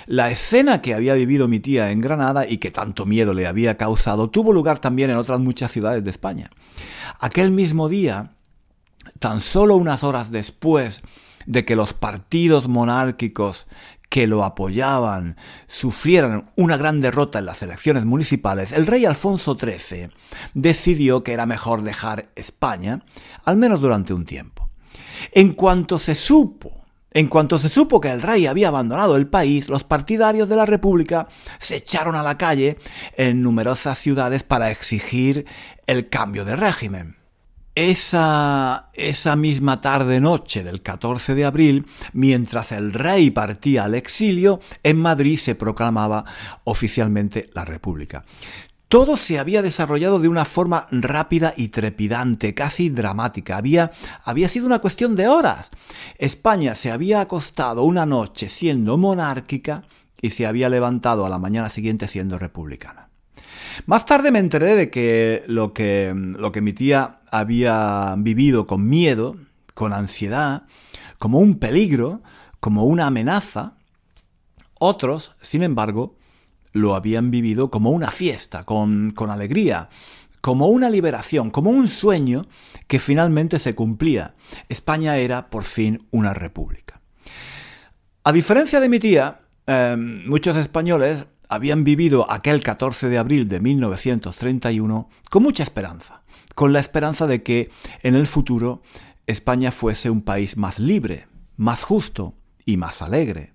La 0.05 0.31
escena 0.31 0.81
que 0.81 0.93
había 0.93 1.13
vivido 1.13 1.47
mi 1.47 1.59
tía 1.59 1.91
en 1.91 2.01
Granada 2.01 2.47
y 2.47 2.57
que 2.57 2.71
tanto 2.71 3.05
miedo 3.05 3.33
le 3.33 3.47
había 3.47 3.77
causado 3.77 4.29
tuvo 4.29 4.53
lugar 4.53 4.79
también 4.79 5.09
en 5.09 5.17
otras 5.17 5.39
muchas 5.39 5.71
ciudades 5.71 6.03
de 6.03 6.09
España. 6.09 6.49
Aquel 7.19 7.51
mismo 7.51 7.89
día, 7.89 8.35
tan 9.19 9.39
solo 9.39 9.75
unas 9.75 10.03
horas 10.03 10.31
después 10.31 11.01
de 11.45 11.65
que 11.65 11.75
los 11.75 11.93
partidos 11.93 12.67
monárquicos 12.67 13.67
que 14.09 14.27
lo 14.27 14.43
apoyaban 14.43 15.37
sufrieran 15.67 16.51
una 16.55 16.77
gran 16.77 17.01
derrota 17.01 17.39
en 17.39 17.45
las 17.45 17.63
elecciones 17.63 18.05
municipales, 18.05 18.71
el 18.71 18.85
rey 18.85 19.05
Alfonso 19.05 19.57
XIII 19.59 20.09
decidió 20.53 21.23
que 21.23 21.33
era 21.33 21.45
mejor 21.45 21.81
dejar 21.81 22.29
España, 22.35 23.03
al 23.43 23.57
menos 23.57 23.81
durante 23.81 24.13
un 24.13 24.25
tiempo. 24.25 24.69
En 25.31 25.53
cuanto 25.53 25.97
se 25.97 26.13
supo 26.13 26.72
en 27.13 27.27
cuanto 27.27 27.59
se 27.59 27.69
supo 27.69 28.01
que 28.01 28.11
el 28.11 28.21
rey 28.21 28.47
había 28.47 28.69
abandonado 28.69 29.15
el 29.15 29.27
país, 29.27 29.69
los 29.69 29.83
partidarios 29.83 30.49
de 30.49 30.55
la 30.55 30.65
República 30.65 31.27
se 31.59 31.77
echaron 31.77 32.15
a 32.15 32.23
la 32.23 32.37
calle 32.37 32.77
en 33.17 33.41
numerosas 33.41 33.99
ciudades 33.99 34.43
para 34.43 34.71
exigir 34.71 35.45
el 35.87 36.09
cambio 36.09 36.45
de 36.45 36.55
régimen. 36.55 37.17
Esa, 37.75 38.91
esa 38.93 39.35
misma 39.35 39.81
tarde-noche 39.81 40.63
del 40.63 40.83
14 40.83 41.33
de 41.33 41.45
abril, 41.45 41.87
mientras 42.13 42.71
el 42.71 42.93
rey 42.93 43.31
partía 43.31 43.85
al 43.85 43.95
exilio, 43.95 44.59
en 44.83 44.97
Madrid 44.97 45.37
se 45.37 45.55
proclamaba 45.55 46.23
oficialmente 46.65 47.49
la 47.55 47.65
República. 47.65 48.25
Todo 48.93 49.17
se 49.17 49.39
había 49.39 49.63
desarrollado 49.63 50.19
de 50.19 50.27
una 50.27 50.45
forma 50.45 50.85
rápida 50.91 51.55
y 51.57 51.69
trepidante, 51.69 52.53
casi 52.53 52.91
dramática. 52.91 53.57
Había, 53.57 53.89
sido 54.47 54.67
una 54.67 54.81
cuestión 54.81 55.15
de 55.15 55.27
horas. 55.27 55.71
España 56.19 56.75
se 56.75 56.91
había 56.91 57.19
acostado 57.19 57.85
una 57.85 58.05
noche 58.05 58.49
siendo 58.49 58.99
monárquica 58.99 59.81
y 60.21 60.29
se 60.29 60.45
había 60.45 60.69
levantado 60.69 61.25
a 61.25 61.29
la 61.29 61.39
mañana 61.39 61.71
siguiente 61.71 62.07
siendo 62.07 62.37
republicana. 62.37 63.09
Más 63.87 64.05
tarde 64.05 64.29
me 64.29 64.37
enteré 64.37 64.75
de 64.75 64.91
que, 64.91 65.43
lo 65.47 65.73
que 65.73 66.13
mi 66.61 66.73
tía 66.73 67.21
había 67.31 68.13
vivido 68.19 68.67
con 68.67 68.87
miedo, 68.87 69.37
con 69.73 69.91
ansiedad, 69.91 70.67
como 71.17 71.39
un 71.39 71.57
peligro, 71.57 72.21
como 72.59 72.85
una 72.85 73.07
amenaza, 73.07 73.73
Otros, 74.77 75.35
sin 75.41 75.63
embargo, 75.63 76.15
lo 76.73 76.95
habían 76.95 77.31
vivido 77.31 77.71
como 77.71 77.91
una 77.91 78.11
fiesta, 78.11 78.65
con, 78.65 79.11
con 79.11 79.29
alegría, 79.29 79.89
como 80.41 80.67
una 80.67 80.89
liberación, 80.89 81.51
como 81.51 81.69
un 81.69 81.87
sueño 81.87 82.47
que 82.87 82.99
finalmente 82.99 83.59
se 83.59 83.75
cumplía. 83.75 84.35
España 84.67 85.15
era 85.15 85.49
por 85.49 85.63
fin 85.63 86.05
una 86.11 86.33
república. 86.33 86.99
A 88.25 88.33
diferencia 88.33 88.81
de 88.81 88.89
mi 88.89 88.99
tía, 88.99 89.39
em, 89.65 90.27
muchos 90.27 90.57
españoles 90.57 91.27
habían 91.47 91.83
vivido 91.83 92.29
aquel 92.29 92.61
14 92.61 93.07
de 93.07 93.17
abril 93.17 93.47
de 93.47 93.59
1931 93.59 95.09
con 95.29 95.43
mucha 95.43 95.63
esperanza, 95.63 96.23
con 96.55 96.73
la 96.73 96.79
esperanza 96.79 97.27
de 97.27 97.43
que 97.43 97.69
en 98.01 98.15
el 98.15 98.27
futuro 98.27 98.81
España 99.27 99.71
fuese 99.71 100.09
un 100.09 100.21
país 100.21 100.57
más 100.57 100.79
libre, 100.79 101.27
más 101.55 101.83
justo 101.83 102.35
y 102.65 102.77
más 102.77 103.01
alegre. 103.01 103.53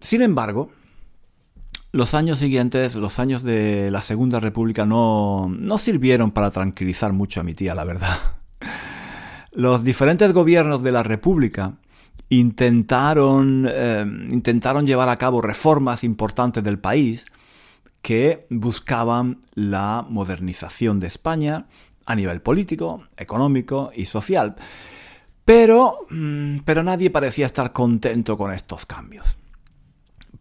Sin 0.00 0.22
embargo, 0.22 0.70
los 1.92 2.14
años 2.14 2.38
siguientes, 2.38 2.94
los 2.94 3.18
años 3.18 3.42
de 3.42 3.90
la 3.90 4.02
Segunda 4.02 4.40
República, 4.40 4.84
no, 4.84 5.48
no 5.48 5.78
sirvieron 5.78 6.30
para 6.30 6.50
tranquilizar 6.50 7.12
mucho 7.12 7.40
a 7.40 7.44
mi 7.44 7.54
tía, 7.54 7.74
la 7.74 7.84
verdad. 7.84 8.16
Los 9.52 9.82
diferentes 9.82 10.32
gobiernos 10.32 10.82
de 10.82 10.92
la 10.92 11.02
República 11.02 11.74
intentaron, 12.28 13.66
eh, 13.68 14.04
intentaron 14.30 14.86
llevar 14.86 15.08
a 15.08 15.16
cabo 15.16 15.40
reformas 15.40 16.04
importantes 16.04 16.62
del 16.62 16.78
país 16.78 17.26
que 18.02 18.46
buscaban 18.50 19.40
la 19.54 20.06
modernización 20.08 21.00
de 21.00 21.08
España 21.08 21.66
a 22.06 22.14
nivel 22.14 22.40
político, 22.40 23.04
económico 23.16 23.90
y 23.94 24.06
social. 24.06 24.56
Pero, 25.44 26.06
mm, 26.10 26.58
pero 26.64 26.82
nadie 26.82 27.10
parecía 27.10 27.46
estar 27.46 27.72
contento 27.72 28.36
con 28.36 28.52
estos 28.52 28.86
cambios. 28.86 29.36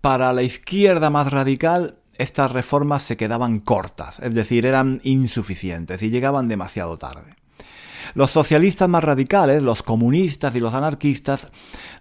Para 0.02 0.34
la 0.34 0.44
izquierda 0.44 1.10
más 1.10 1.32
radical, 1.32 2.00
estas 2.18 2.52
reformas 2.52 3.04
se 3.04 3.18
quedaban 3.18 3.60
cortas, 3.60 4.20
es 4.20 4.34
decir, 4.34 4.66
eran 4.66 5.02
insuficientes 5.04 6.02
y 6.02 6.10
llegaban 6.10 6.48
demasiado 6.48 6.98
tarde. 6.98 7.36
Los 8.14 8.32
socialistas 8.32 8.88
más 8.88 9.04
radicales, 9.04 9.64
los 9.64 9.84
comunistas 9.84 10.56
y 10.56 10.60
los 10.60 10.74
anarquistas 10.74 11.50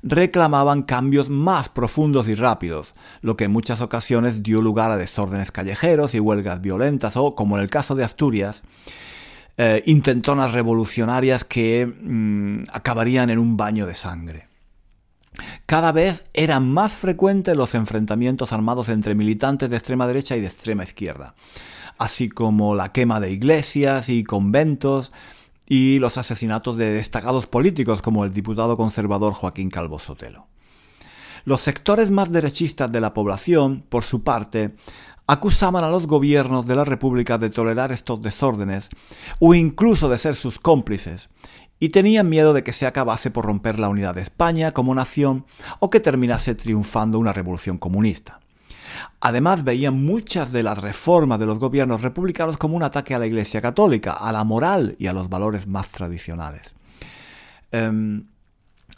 reclamaban 0.02 0.82
cambios 0.82 1.28
más 1.28 1.68
profundos 1.68 2.28
y 2.28 2.34
rápidos, 2.34 2.94
lo 3.22 3.36
que 3.36 3.44
en 3.44 3.50
muchas 3.50 3.80
ocasiones 3.80 4.42
dio 4.42 4.62
lugar 4.62 4.90
a 4.90 4.96
desórdenes 4.96 5.50
callejeros 5.50 6.14
y 6.14 6.20
huelgas 6.20 6.60
violentas 6.60 7.16
o, 7.16 7.34
como 7.34 7.56
en 7.56 7.62
el 7.62 7.70
caso 7.70 7.94
de 7.94 8.04
Asturias, 8.04 8.62
eh, 9.58 9.82
intentonas 9.86 10.52
revolucionarias 10.52 11.44
que 11.44 11.86
mm, 11.86 12.64
acabarían 12.72 13.30
en 13.30 13.38
un 13.38 13.56
baño 13.56 13.86
de 13.86 13.94
sangre. 13.94 14.48
Cada 15.66 15.92
vez 15.92 16.24
eran 16.34 16.70
más 16.70 16.94
frecuentes 16.94 17.56
los 17.56 17.74
enfrentamientos 17.74 18.52
armados 18.52 18.88
entre 18.88 19.14
militantes 19.14 19.70
de 19.70 19.76
extrema 19.76 20.06
derecha 20.06 20.36
y 20.36 20.40
de 20.40 20.46
extrema 20.46 20.84
izquierda, 20.84 21.34
así 21.98 22.28
como 22.28 22.74
la 22.74 22.92
quema 22.92 23.20
de 23.20 23.32
iglesias 23.32 24.08
y 24.08 24.24
conventos, 24.24 25.12
y 25.68 25.98
los 25.98 26.16
asesinatos 26.16 26.76
de 26.76 26.92
destacados 26.92 27.46
políticos 27.46 28.00
como 28.00 28.24
el 28.24 28.32
diputado 28.32 28.76
conservador 28.76 29.32
Joaquín 29.34 29.70
Calvo 29.70 29.98
Sotelo. 29.98 30.46
Los 31.44 31.60
sectores 31.60 32.10
más 32.10 32.32
derechistas 32.32 32.90
de 32.90 33.00
la 33.00 33.14
población, 33.14 33.84
por 33.88 34.02
su 34.02 34.22
parte, 34.22 34.74
acusaban 35.28 35.84
a 35.84 35.90
los 35.90 36.06
gobiernos 36.06 36.66
de 36.66 36.76
la 36.76 36.84
República 36.84 37.38
de 37.38 37.50
tolerar 37.50 37.92
estos 37.92 38.22
desórdenes 38.22 38.88
o 39.38 39.54
incluso 39.54 40.08
de 40.08 40.18
ser 40.18 40.34
sus 40.34 40.58
cómplices, 40.58 41.28
y 41.78 41.90
tenían 41.90 42.28
miedo 42.28 42.52
de 42.52 42.62
que 42.62 42.72
se 42.72 42.86
acabase 42.86 43.30
por 43.30 43.44
romper 43.44 43.78
la 43.78 43.88
unidad 43.88 44.14
de 44.14 44.22
España 44.22 44.72
como 44.72 44.94
nación 44.94 45.44
o 45.78 45.90
que 45.90 46.00
terminase 46.00 46.54
triunfando 46.54 47.18
una 47.18 47.32
revolución 47.32 47.78
comunista. 47.78 48.40
Además, 49.20 49.64
veían 49.64 50.04
muchas 50.04 50.52
de 50.52 50.62
las 50.62 50.78
reformas 50.78 51.38
de 51.38 51.46
los 51.46 51.58
gobiernos 51.58 52.02
republicanos 52.02 52.56
como 52.56 52.76
un 52.76 52.82
ataque 52.82 53.14
a 53.14 53.18
la 53.18 53.26
Iglesia 53.26 53.60
Católica, 53.60 54.12
a 54.12 54.32
la 54.32 54.44
moral 54.44 54.96
y 54.98 55.06
a 55.06 55.12
los 55.12 55.28
valores 55.28 55.66
más 55.66 55.90
tradicionales. 55.90 56.74
Em, 57.72 58.24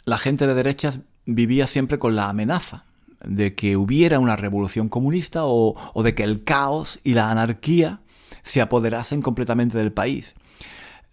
la 0.05 0.17
gente 0.17 0.47
de 0.47 0.53
derechas 0.53 1.01
vivía 1.25 1.67
siempre 1.67 1.99
con 1.99 2.15
la 2.15 2.29
amenaza 2.29 2.85
de 3.23 3.53
que 3.55 3.75
hubiera 3.75 4.19
una 4.19 4.35
revolución 4.35 4.89
comunista 4.89 5.41
o, 5.43 5.75
de 6.03 6.15
que 6.15 6.23
el 6.23 6.43
caos 6.43 6.99
y 7.03 7.13
la 7.13 7.31
anarquía 7.31 8.01
se 8.41 8.61
apoderasen 8.61 9.21
completamente 9.21 9.77
del 9.77 9.91
país. 9.91 10.35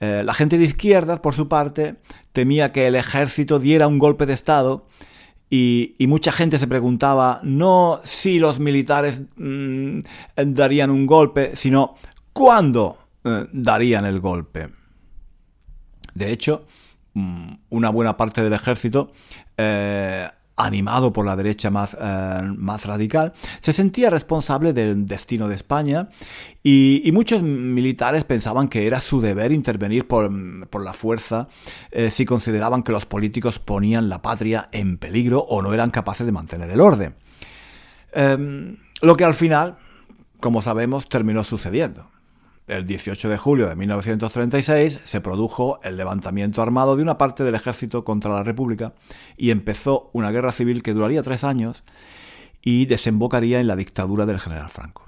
Eh, 0.00 0.22
la 0.24 0.34
gente 0.34 0.58
de 0.58 0.64
izquierda, 0.64 1.22
por 1.22 1.34
su 1.34 1.48
parte, 1.48 1.96
temía 2.32 2.72
que 2.72 2.86
el 2.86 2.94
ejército 2.94 3.58
diera 3.58 3.88
un 3.88 3.98
golpe 3.98 4.26
de 4.26 4.34
Estado 4.34 4.86
y, 5.48 5.94
mucha 6.00 6.32
gente 6.32 6.58
se 6.58 6.66
preguntaba 6.66 7.40
no 7.42 8.00
si 8.04 8.38
los 8.38 8.58
militares 8.58 9.22
mm, 9.36 9.98
darían 10.36 10.90
un 10.90 11.06
golpe, 11.06 11.54
sino 11.54 11.94
cuándo 12.32 12.98
eh, 13.24 13.46
darían 13.52 14.04
el 14.04 14.20
golpe. 14.20 14.70
De 16.14 16.32
hecho, 16.32 16.66
mm, 17.14 17.54
una 17.70 17.90
buena 17.90 18.16
parte 18.16 18.42
del 18.42 18.52
ejército 18.52 19.12
eh, 19.56 20.28
animado 20.56 21.12
por 21.12 21.26
la 21.26 21.36
derecha 21.36 21.70
más, 21.70 21.96
eh, 22.00 22.42
más 22.56 22.86
radical, 22.86 23.32
se 23.60 23.72
sentía 23.72 24.10
responsable 24.10 24.72
del 24.72 25.06
destino 25.06 25.48
de 25.48 25.54
España 25.54 26.08
y, 26.62 27.10
muchos 27.12 27.42
militares 27.42 28.24
pensaban 28.24 28.68
que 28.68 28.86
era 28.86 29.00
su 29.00 29.20
deber 29.20 29.52
intervenir 29.52 30.06
por, 30.06 30.30
la 30.30 30.92
fuerza 30.92 31.48
eh, 31.90 32.10
si 32.10 32.24
consideraban 32.24 32.82
que 32.82 32.92
los 32.92 33.06
políticos 33.06 33.58
ponían 33.58 34.08
la 34.08 34.20
patria 34.20 34.68
en 34.72 34.98
peligro 34.98 35.40
o 35.40 35.62
no 35.62 35.72
eran 35.72 35.90
capaces 35.90 36.26
de 36.26 36.32
mantener 36.32 36.70
el 36.70 36.80
orden. 36.80 37.14
Em, 38.12 38.76
lo 39.02 39.16
que 39.16 39.24
al 39.24 39.34
final, 39.34 39.76
como 40.40 40.60
sabemos, 40.60 41.08
terminó 41.08 41.44
sucediendo 41.44 42.08
el 42.66 42.84
18 42.84 43.28
de 43.28 43.38
julio 43.38 43.68
de 43.68 43.76
1936 43.76 45.00
se 45.04 45.20
produjo 45.20 45.78
el 45.82 45.96
levantamiento 45.96 46.62
armado 46.62 46.96
de 46.96 47.02
una 47.02 47.18
parte 47.18 47.44
del 47.44 47.54
ejército 47.54 48.04
contra 48.04 48.32
la 48.32 48.42
República 48.42 48.94
y 49.36 49.50
empezó 49.50 50.10
una 50.12 50.30
guerra 50.32 50.52
civil 50.52 50.82
que 50.82 50.92
duraría 50.92 51.22
tres 51.22 51.44
años 51.44 51.84
y 52.62 52.86
desembocaría 52.86 53.60
en 53.60 53.68
la 53.68 53.76
dictadura 53.76 54.26
del 54.26 54.40
general 54.40 54.68
Franco. 54.68 55.04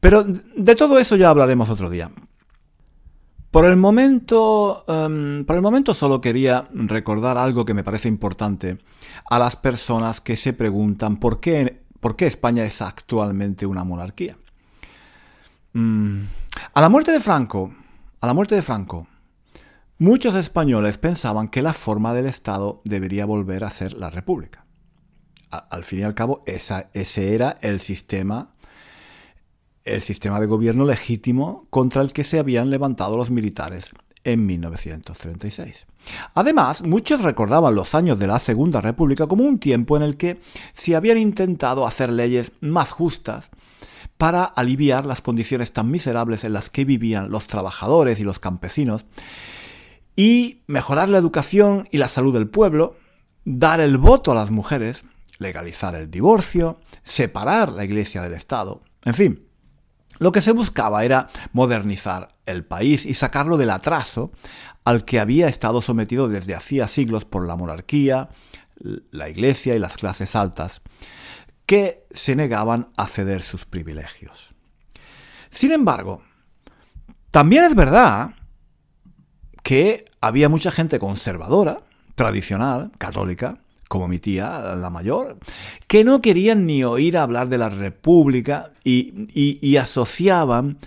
Pero 0.00 0.24
de 0.24 0.74
todo 0.74 0.98
eso 0.98 1.16
ya 1.16 1.30
hablaremos 1.30 1.70
otro 1.70 1.90
día. 1.90 2.10
Por 3.50 3.64
el 3.64 3.76
momento, 3.76 4.84
em, 4.86 5.44
por 5.44 5.56
el 5.56 5.62
momento 5.62 5.94
solo 5.94 6.20
quería 6.20 6.68
recordar 6.72 7.38
algo 7.38 7.64
que 7.64 7.74
me 7.74 7.84
parece 7.84 8.08
importante 8.08 8.78
a 9.30 9.38
las 9.38 9.56
personas 9.56 10.20
que 10.20 10.36
se 10.36 10.52
preguntan 10.52 11.18
por 11.18 11.40
qué, 11.40 11.82
por 12.00 12.14
qué 12.14 12.26
España 12.26 12.64
es 12.64 12.82
actualmente 12.82 13.64
una 13.64 13.84
monarquía. 13.84 14.36
Mm. 15.78 16.26
A 16.74 16.80
la 16.80 16.88
muerte 16.88 17.12
de 17.12 17.20
Franco, 17.20 17.72
a 18.20 18.26
la 18.26 18.34
muerte 18.34 18.56
de 18.56 18.62
Franco, 18.62 19.06
muchos 19.98 20.34
españoles 20.34 20.98
pensaban 20.98 21.46
que 21.46 21.62
la 21.62 21.72
forma 21.72 22.12
del 22.14 22.26
Estado 22.26 22.82
debería 22.84 23.26
volver 23.26 23.62
a 23.62 23.70
ser 23.70 23.92
la 23.92 24.10
República. 24.10 24.64
al 25.50 25.84
fin 25.84 26.00
y 26.00 26.02
al 26.02 26.16
cabo, 26.16 26.42
ese 26.46 27.34
era 27.34 27.58
el 27.62 27.78
sistema, 27.78 28.54
el 29.84 30.02
sistema 30.02 30.40
de 30.40 30.46
gobierno 30.46 30.84
legítimo 30.84 31.68
contra 31.70 32.02
el 32.02 32.12
que 32.12 32.24
se 32.24 32.40
habían 32.40 32.70
levantado 32.70 33.16
los 33.16 33.30
militares 33.30 33.92
en 34.24 34.46
1936. 34.46 35.86
Además, 36.34 36.82
muchos 36.82 37.22
recordaban 37.22 37.76
los 37.76 37.94
años 37.94 38.18
de 38.18 38.26
la 38.26 38.40
Segunda 38.40 38.80
República 38.80 39.28
como 39.28 39.44
un 39.44 39.60
tiempo 39.60 39.96
en 39.96 40.02
el 40.02 40.16
que 40.16 40.40
se 40.72 40.96
habían 40.96 41.18
intentado 41.18 41.86
hacer 41.86 42.10
leyes 42.10 42.50
más 42.60 42.90
justas 42.90 43.50
para 44.18 44.44
aliviar 44.44 45.06
las 45.06 45.22
condiciones 45.22 45.72
tan 45.72 45.90
miserables 45.90 46.44
en 46.44 46.52
las 46.52 46.70
que 46.70 46.84
vivían 46.84 47.30
los 47.30 47.46
trabajadores 47.46 48.20
y 48.20 48.24
los 48.24 48.40
campesinos, 48.40 49.06
y 50.16 50.62
mejorar 50.66 51.08
la 51.08 51.18
educación 51.18 51.88
y 51.92 51.98
la 51.98 52.08
salud 52.08 52.34
del 52.34 52.48
pueblo, 52.48 52.96
dar 53.44 53.78
el 53.78 53.96
voto 53.96 54.32
a 54.32 54.34
las 54.34 54.50
mujeres, 54.50 55.04
legalizar 55.38 55.94
el 55.94 56.10
divorcio, 56.10 56.80
separar 57.04 57.70
la 57.70 57.84
iglesia 57.84 58.20
del 58.20 58.34
Estado, 58.34 58.82
en 59.04 59.14
fin. 59.14 59.44
Lo 60.18 60.32
que 60.32 60.42
se 60.42 60.50
buscaba 60.50 61.04
era 61.04 61.28
modernizar 61.52 62.34
el 62.44 62.64
país 62.64 63.06
y 63.06 63.14
sacarlo 63.14 63.56
del 63.56 63.70
atraso 63.70 64.32
al 64.84 65.04
que 65.04 65.20
había 65.20 65.46
estado 65.46 65.80
sometido 65.80 66.28
desde 66.28 66.56
hacía 66.56 66.88
siglos 66.88 67.24
por 67.24 67.46
la 67.46 67.54
monarquía, 67.54 68.28
la 68.80 69.28
iglesia 69.28 69.76
y 69.76 69.78
las 69.78 69.96
clases 69.96 70.34
altas 70.34 70.82
que 71.68 72.06
se 72.12 72.34
negaban 72.34 72.88
a 72.96 73.06
ceder 73.06 73.42
sus 73.42 73.66
privilegios. 73.66 74.54
Sin 75.50 75.70
embargo, 75.70 76.22
también 77.30 77.64
es 77.64 77.74
verdad 77.74 78.30
que 79.62 80.06
había 80.22 80.48
mucha 80.48 80.70
gente 80.70 80.98
conservadora, 80.98 81.82
tradicional, 82.14 82.90
católica, 82.96 83.58
como 83.86 84.08
mi 84.08 84.18
tía, 84.18 84.76
la 84.76 84.88
mayor, 84.88 85.36
que 85.86 86.04
no 86.04 86.22
querían 86.22 86.64
ni 86.64 86.84
oír 86.84 87.18
hablar 87.18 87.50
de 87.50 87.58
la 87.58 87.68
República 87.68 88.72
y, 88.82 89.76
asociaban 89.76 90.78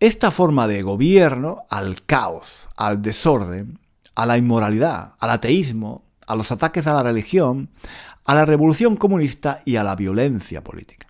esta 0.00 0.30
forma 0.30 0.66
de 0.66 0.80
gobierno 0.80 1.66
al 1.68 2.06
caos, 2.06 2.68
al 2.78 3.02
desorden, 3.02 3.80
a 4.14 4.24
la 4.24 4.38
inmoralidad, 4.38 5.12
al 5.20 5.28
ateísmo, 5.28 6.04
a 6.26 6.36
los 6.36 6.50
ataques 6.52 6.86
a 6.86 6.94
la 6.94 7.02
religión, 7.02 7.68
a 8.24 8.34
la 8.34 8.44
revolución 8.44 8.96
comunista 8.96 9.62
y 9.64 9.76
a 9.76 9.84
la 9.84 9.96
violencia 9.96 10.62
política. 10.62 11.06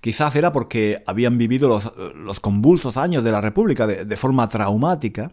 Quizás 0.00 0.34
era 0.36 0.52
porque 0.52 1.02
habían 1.06 1.36
vivido 1.36 1.80
los, 2.14 2.40
convulsos 2.40 2.96
años 2.96 3.22
de 3.22 3.32
la 3.32 3.40
República 3.40 3.86
de, 3.86 4.16
forma 4.16 4.48
traumática, 4.48 5.32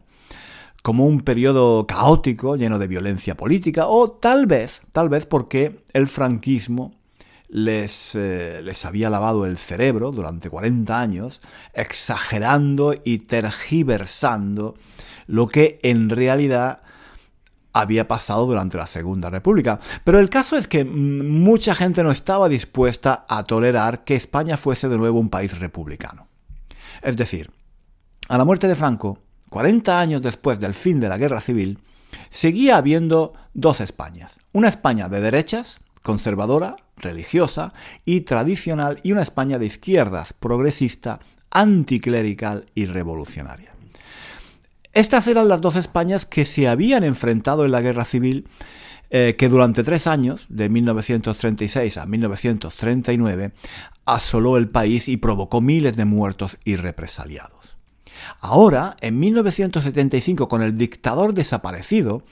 como 0.83 1.05
un 1.05 1.21
periodo 1.21 1.87
caótico, 1.87 2.57
lleno 2.57 2.77
de 2.77 2.87
violencia 2.87 3.35
política, 3.35 3.87
o 3.87 4.11
tal 4.11 4.45
vez, 4.45 4.81
tal 4.91 5.09
vez 5.09 5.25
porque 5.25 5.83
el 5.93 6.07
franquismo 6.07 6.93
les, 7.47 8.13
eh, 8.15 8.61
les, 8.61 8.85
había 8.85 9.09
lavado 9.09 9.45
el 9.45 9.57
cerebro 9.57 10.11
durante 10.11 10.49
40 10.49 10.99
años, 10.99 11.41
exagerando 11.73 12.93
y 13.03 13.19
tergiversando 13.19 14.75
lo 15.27 15.47
que 15.47 15.79
en 15.81 16.09
realidad 16.09 16.81
había 17.75 18.07
pasado 18.07 18.45
durante 18.45 18.77
la 18.77 18.87
Segunda 18.87 19.29
República. 19.29 19.79
Pero 20.05 20.19
el 20.19 20.29
caso 20.29 20.55
es 20.55 20.67
que 20.67 20.85
mm, 20.85 21.27
mucha 21.43 21.75
gente 21.75 22.03
no 22.03 22.11
estaba 22.11 22.47
dispuesta 22.47 23.25
a 23.27 23.43
tolerar 23.43 24.05
que 24.05 24.15
España 24.15 24.55
fuese 24.55 24.87
de 24.87 24.97
nuevo 24.97 25.19
un 25.19 25.29
país 25.29 25.59
republicano. 25.59 26.29
Es 27.01 27.17
decir, 27.17 27.51
a 28.29 28.37
la 28.37 28.45
muerte 28.45 28.69
de 28.69 28.75
Franco, 28.75 29.19
40 29.49 29.99
años 29.99 30.21
después 30.21 30.57
del 30.59 30.73
fin 30.73 31.01
de 31.01 31.09
la 31.09 31.17
Guerra 31.17 31.41
Civil, 31.41 31.79
seguía 32.29 32.77
habiendo 32.77 33.33
dos 33.53 33.81
Españas. 33.81 34.39
Una 34.53 34.69
España 34.69 35.09
de 35.09 35.19
derechas, 35.19 35.79
conservadora, 36.01 36.77
religiosa 36.95 37.73
y 38.05 38.21
tradicional, 38.21 39.01
y 39.03 39.11
una 39.11 39.21
España 39.21 39.59
de 39.59 39.65
izquierdas, 39.65 40.31
progresista, 40.31 41.19
anticlerical 41.51 42.67
y 42.73 42.85
revolucionaria. 42.85 43.74
Estas 44.95 45.27
eran 45.27 45.49
las 45.49 45.59
dos 45.59 45.75
Españas 45.75 46.25
que 46.25 46.45
se 46.45 46.69
habían 46.69 47.03
enfrentado 47.03 47.65
en 47.65 47.71
la 47.71 47.81
guerra 47.81 48.05
civil 48.05 48.47
eh, 49.09 49.35
que 49.37 49.49
durante 49.49 49.83
tres 49.83 50.07
años, 50.07 50.45
de 50.47 50.69
1936 50.69 51.97
a 51.97 52.05
1939, 52.05 53.51
asoló 54.05 54.55
el 54.55 54.69
país 54.69 55.09
y 55.09 55.17
provocó 55.17 55.59
miles 55.59 55.97
de 55.97 56.05
muertos 56.05 56.57
y 56.63 56.77
represaliados. 56.77 57.77
Ahora, 58.39 58.95
en 59.01 59.19
1975, 59.19 60.47
con 60.47 60.63
el 60.63 60.77
dictador 60.77 61.33
desaparecido, 61.33 62.23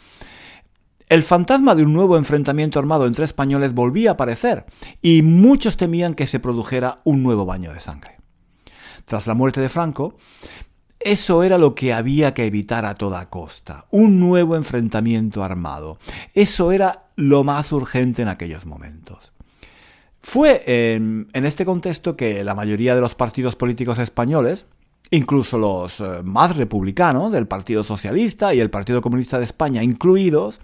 el 1.10 1.21
fantasma 1.21 1.76
de 1.76 1.84
un 1.84 1.91
nuevo 1.91 2.15
enfrentamiento 2.15 2.80
armado 2.80 3.08
entre 3.08 3.26
españoles 3.26 3.73
volvía 3.73 4.12
a 4.12 4.13
aparecer 4.13 4.65
y 5.02 5.21
muchos 5.21 5.76
temían 5.76 6.13
que 6.15 6.28
se 6.28 6.39
produjera 6.39 7.02
un 7.04 7.23
nuevo 7.23 7.45
baño 7.45 7.73
de 7.73 7.82
sangre. 7.82 8.19
Tras 9.04 9.28
la 9.28 9.34
muerte 9.34 9.60
de 9.60 9.67
Franco, 9.67 10.15
eso 11.04 11.44
era 11.44 11.58
lo 11.58 11.76
que 11.76 11.94
había 11.94 12.34
que 12.34 12.46
evitar 12.46 12.86
a 12.86 12.96
toda 12.96 13.30
costa, 13.30 13.86
un 13.92 14.20
nuevo 14.20 14.56
enfrentamiento 14.56 15.44
armado. 15.44 15.98
Eso 16.34 16.72
era 16.72 17.06
lo 17.16 17.44
más 17.44 17.72
urgente 17.72 18.22
en 18.22 18.28
aquellos 18.28 18.66
momentos. 18.66 19.32
Fue 20.22 20.63
en, 20.66 21.28
este 21.34 21.66
contexto 21.66 22.16
que 22.16 22.44
la 22.44 22.56
mayoría 22.56 22.96
de 22.96 23.02
los 23.02 23.13
partidos 23.13 23.58
políticos 23.58 24.00
españoles, 24.00 24.66
incluso 25.12 25.58
los 25.58 26.00
eh, 26.00 26.24
más 26.24 26.56
republicanos, 26.56 27.32
del 27.34 27.46
Partido 27.46 27.84
Socialista 27.84 28.54
y 28.54 28.62
el 28.62 28.70
Partido 28.70 29.02
Comunista 29.02 29.38
de 29.38 29.46
España 29.46 29.84
incluidos, 29.84 30.62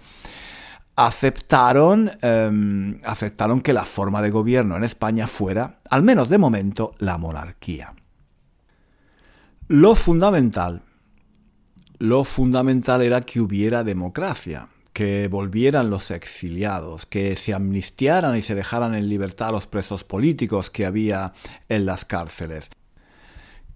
aceptaron, 0.96 2.10
em, 2.22 2.98
aceptaron 3.04 3.60
que 3.60 3.74
la 3.74 3.84
forma 3.84 4.22
de 4.22 4.30
gobierno 4.30 4.76
en 4.76 4.84
España 4.84 5.26
fuera, 5.26 5.80
al 5.90 6.02
menos 6.02 6.30
de 6.30 6.38
momento, 6.38 6.94
la 6.98 7.18
monarquía. 7.18 7.94
Lo 9.72 9.94
fundamental, 9.94 10.82
lo 12.00 12.24
fundamental 12.24 13.02
era 13.02 13.20
que 13.20 13.40
hubiera 13.40 13.84
democracia, 13.84 14.66
que 14.92 15.28
volvieran 15.28 15.90
los 15.90 16.10
exiliados, 16.10 17.06
que 17.06 17.36
se 17.36 17.54
amnistiaran 17.54 18.36
y 18.36 18.42
se 18.42 18.56
dejaran 18.56 18.96
en 18.96 19.08
libertad 19.08 19.50
a 19.50 19.52
los 19.52 19.68
presos 19.68 20.02
políticos 20.02 20.70
que 20.70 20.86
había 20.86 21.34
en 21.68 21.86
las 21.86 22.04
cárceles, 22.04 22.68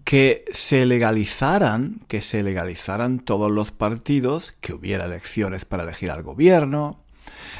que 0.02 0.44
se 0.50 0.84
legalizaran, 0.84 2.00
que 2.08 2.20
se 2.20 2.42
legalizaran 2.42 3.20
todos 3.20 3.52
los 3.52 3.70
partidos, 3.70 4.50
que 4.60 4.72
hubiera 4.72 5.04
elecciones 5.04 5.64
para 5.64 5.84
elegir 5.84 6.10
al 6.10 6.24
gobierno. 6.24 7.04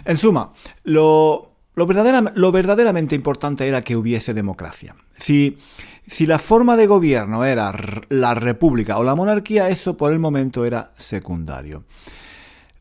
En 0.04 0.16
suma, 0.16 0.52
lo, 0.82 1.54
lo, 1.76 1.86
verdaderamente 1.86 3.14
importante 3.14 3.68
era 3.68 3.82
que 3.84 3.94
hubiese 3.94 4.34
democracia. 4.34 4.96
Si 5.16 5.56
si 6.06 6.26
la 6.26 6.38
forma 6.38 6.76
de 6.76 6.86
gobierno 6.86 7.44
era 7.44 7.74
la 8.08 8.34
república 8.34 8.98
o 8.98 9.04
la 9.04 9.14
monarquía, 9.14 9.68
eso 9.68 9.96
por 9.96 10.12
el 10.12 10.18
momento 10.18 10.64
era 10.64 10.92
secundario. 10.94 11.84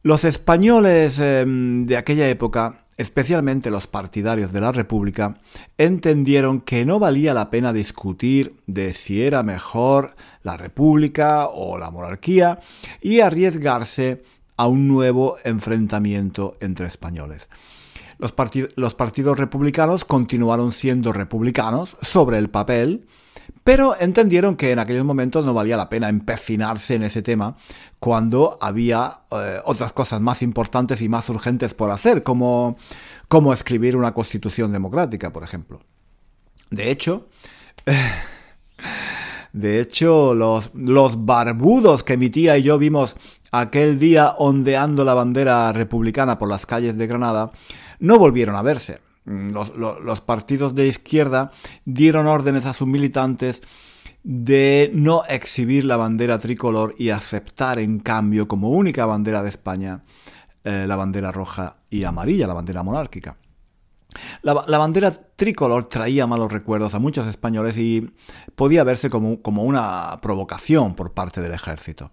Los 0.02 0.26
españoles 0.26 1.20
em, 1.20 1.86
de 1.86 1.96
aquella 1.96 2.28
época, 2.28 2.86
especialmente 2.98 3.72
los 3.72 3.88
partidarios 3.88 4.52
de 4.52 4.60
la 4.60 4.74
república, 4.74 5.38
entendieron 5.78 6.60
que 6.60 6.86
no 6.86 7.00
valía 7.00 7.34
la 7.34 7.50
pena 7.50 7.72
discutir 7.72 8.58
de 8.68 8.92
si 8.92 9.24
era 9.24 9.44
mejor 9.44 10.16
la 10.42 10.58
república 10.58 11.48
o 11.48 11.78
la 11.78 11.90
monarquía 11.90 12.60
y 13.02 13.22
arriesgarse 13.22 14.24
a 14.58 14.68
un 14.68 14.90
nuevo 14.90 15.38
enfrentamiento 15.46 16.54
entre 16.60 16.88
españoles. 16.88 17.48
Los, 18.18 18.34
los, 18.76 18.94
partidos 18.94 19.38
republicanos 19.38 20.06
continuaron 20.06 20.72
siendo 20.72 21.14
republicanos 21.14 21.98
sobre 22.02 22.38
el 22.38 22.50
papel, 22.50 23.06
pero 23.64 23.96
entendieron 24.00 24.56
que 24.56 24.72
en 24.72 24.80
aquellos 24.80 25.06
momentos 25.06 25.46
no 25.46 25.54
valía 25.54 25.78
la 25.78 25.90
pena 25.90 26.10
empecinarse 26.10 26.96
en 26.96 27.04
ese 27.04 27.22
tema 27.22 27.56
cuando 28.00 28.58
había 28.62 29.22
eh, 29.32 29.60
otras 29.66 29.94
cosas 29.94 30.22
más 30.22 30.42
importantes 30.42 31.02
y 31.02 31.10
más 31.10 31.30
urgentes 31.30 31.74
por 31.74 31.90
hacer, 31.92 32.24
como, 32.24 32.78
como 33.28 33.54
escribir 33.54 33.96
una 33.96 34.14
constitución 34.14 34.72
democrática, 34.72 35.32
por 35.32 35.44
ejemplo. 35.44 35.80
De 36.70 36.92
hecho, 36.92 37.28
de 39.54 39.80
hecho, 39.80 40.36
los, 40.36 40.72
los 40.74 41.26
barbudos 41.26 42.04
que 42.04 42.18
mi 42.18 42.30
tía 42.30 42.58
y 42.58 42.64
yo 42.64 42.78
vimos 42.78 43.16
aquel 43.54 44.00
día 44.00 44.34
ondeando 44.40 45.06
la 45.06 45.14
bandera 45.14 45.72
republicana 45.72 46.40
por 46.40 46.50
las 46.50 46.66
calles 46.66 46.98
de 46.98 47.06
Granada, 47.06 47.52
no 48.04 48.20
volvieron 48.20 48.56
a 48.56 48.62
verse. 48.62 49.00
Mm, 49.24 49.52
los, 49.54 50.22
partidos 50.22 50.76
de 50.76 50.88
izquierda 50.88 51.52
dieron 51.86 52.28
órdenes 52.28 52.66
a 52.66 52.74
sus 52.74 52.86
militantes 52.86 53.64
de 54.24 54.92
no 54.94 55.24
exhibir 55.30 55.86
la 55.86 55.96
bandera 55.96 56.38
tricolor 56.38 56.96
y 56.98 57.10
aceptar 57.10 57.80
en 57.80 58.00
cambio 58.00 58.50
como 58.50 58.72
única 58.72 59.06
bandera 59.06 59.42
de 59.42 59.50
España 59.50 60.04
eh, 60.66 60.86
la 60.86 60.98
bandera 60.98 61.32
roja 61.32 61.78
y 61.90 62.04
amarilla, 62.04 62.46
la 62.46 62.54
bandera 62.54 62.84
monárquica. 62.84 63.38
La, 64.42 64.54
bandera 64.54 65.10
tricolor 65.12 65.86
traía 65.86 66.28
malos 66.28 66.52
recuerdos 66.52 66.94
a 66.94 67.00
muchos 67.00 67.28
españoles 67.28 67.78
y 67.78 68.14
podía 68.56 68.84
verse 68.84 69.10
como, 69.10 69.42
como 69.42 69.64
una 69.64 70.20
provocación 70.22 70.94
por 70.94 71.14
parte 71.14 71.42
del 71.42 71.54
ejército. 71.54 72.12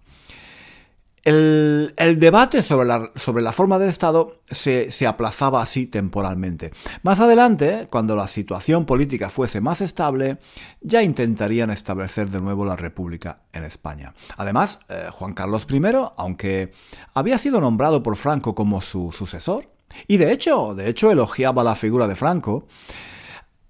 Debate 2.17 2.63
sobre 2.63 2.87
la, 2.87 3.09
sobre 3.15 3.43
la, 3.43 3.51
forma 3.51 3.79
del 3.79 3.89
Estado 3.89 4.41
se, 4.49 4.89
aplazaba 5.07 5.61
así 5.61 5.87
temporalmente. 5.87 6.71
Más 7.03 7.19
adelante, 7.19 7.87
cuando 7.89 8.15
la 8.15 8.27
situación 8.27 8.85
política 8.85 9.29
fuese 9.29 9.61
más 9.61 9.81
estable, 9.81 10.37
ya 10.81 11.03
intentarían 11.03 11.71
establecer 11.71 12.29
de 12.29 12.41
nuevo 12.41 12.65
la 12.65 12.75
República 12.75 13.41
en 13.53 13.63
España. 13.63 14.13
Además, 14.37 14.79
eh, 14.89 15.07
Juan 15.11 15.33
Carlos 15.33 15.67
I, 15.69 15.81
aunque 16.17 16.71
había 17.13 17.37
sido 17.37 17.61
nombrado 17.61 18.03
por 18.03 18.15
Franco 18.15 18.55
como 18.55 18.81
su 18.81 19.11
sucesor, 19.11 19.69
y 20.07 20.17
de 20.17 20.31
hecho, 20.31 20.73
de 20.73 20.89
hecho 20.89 21.11
elogiaba 21.11 21.63
la 21.63 21.75
figura 21.75 22.07
de 22.07 22.15
Franco, 22.15 22.67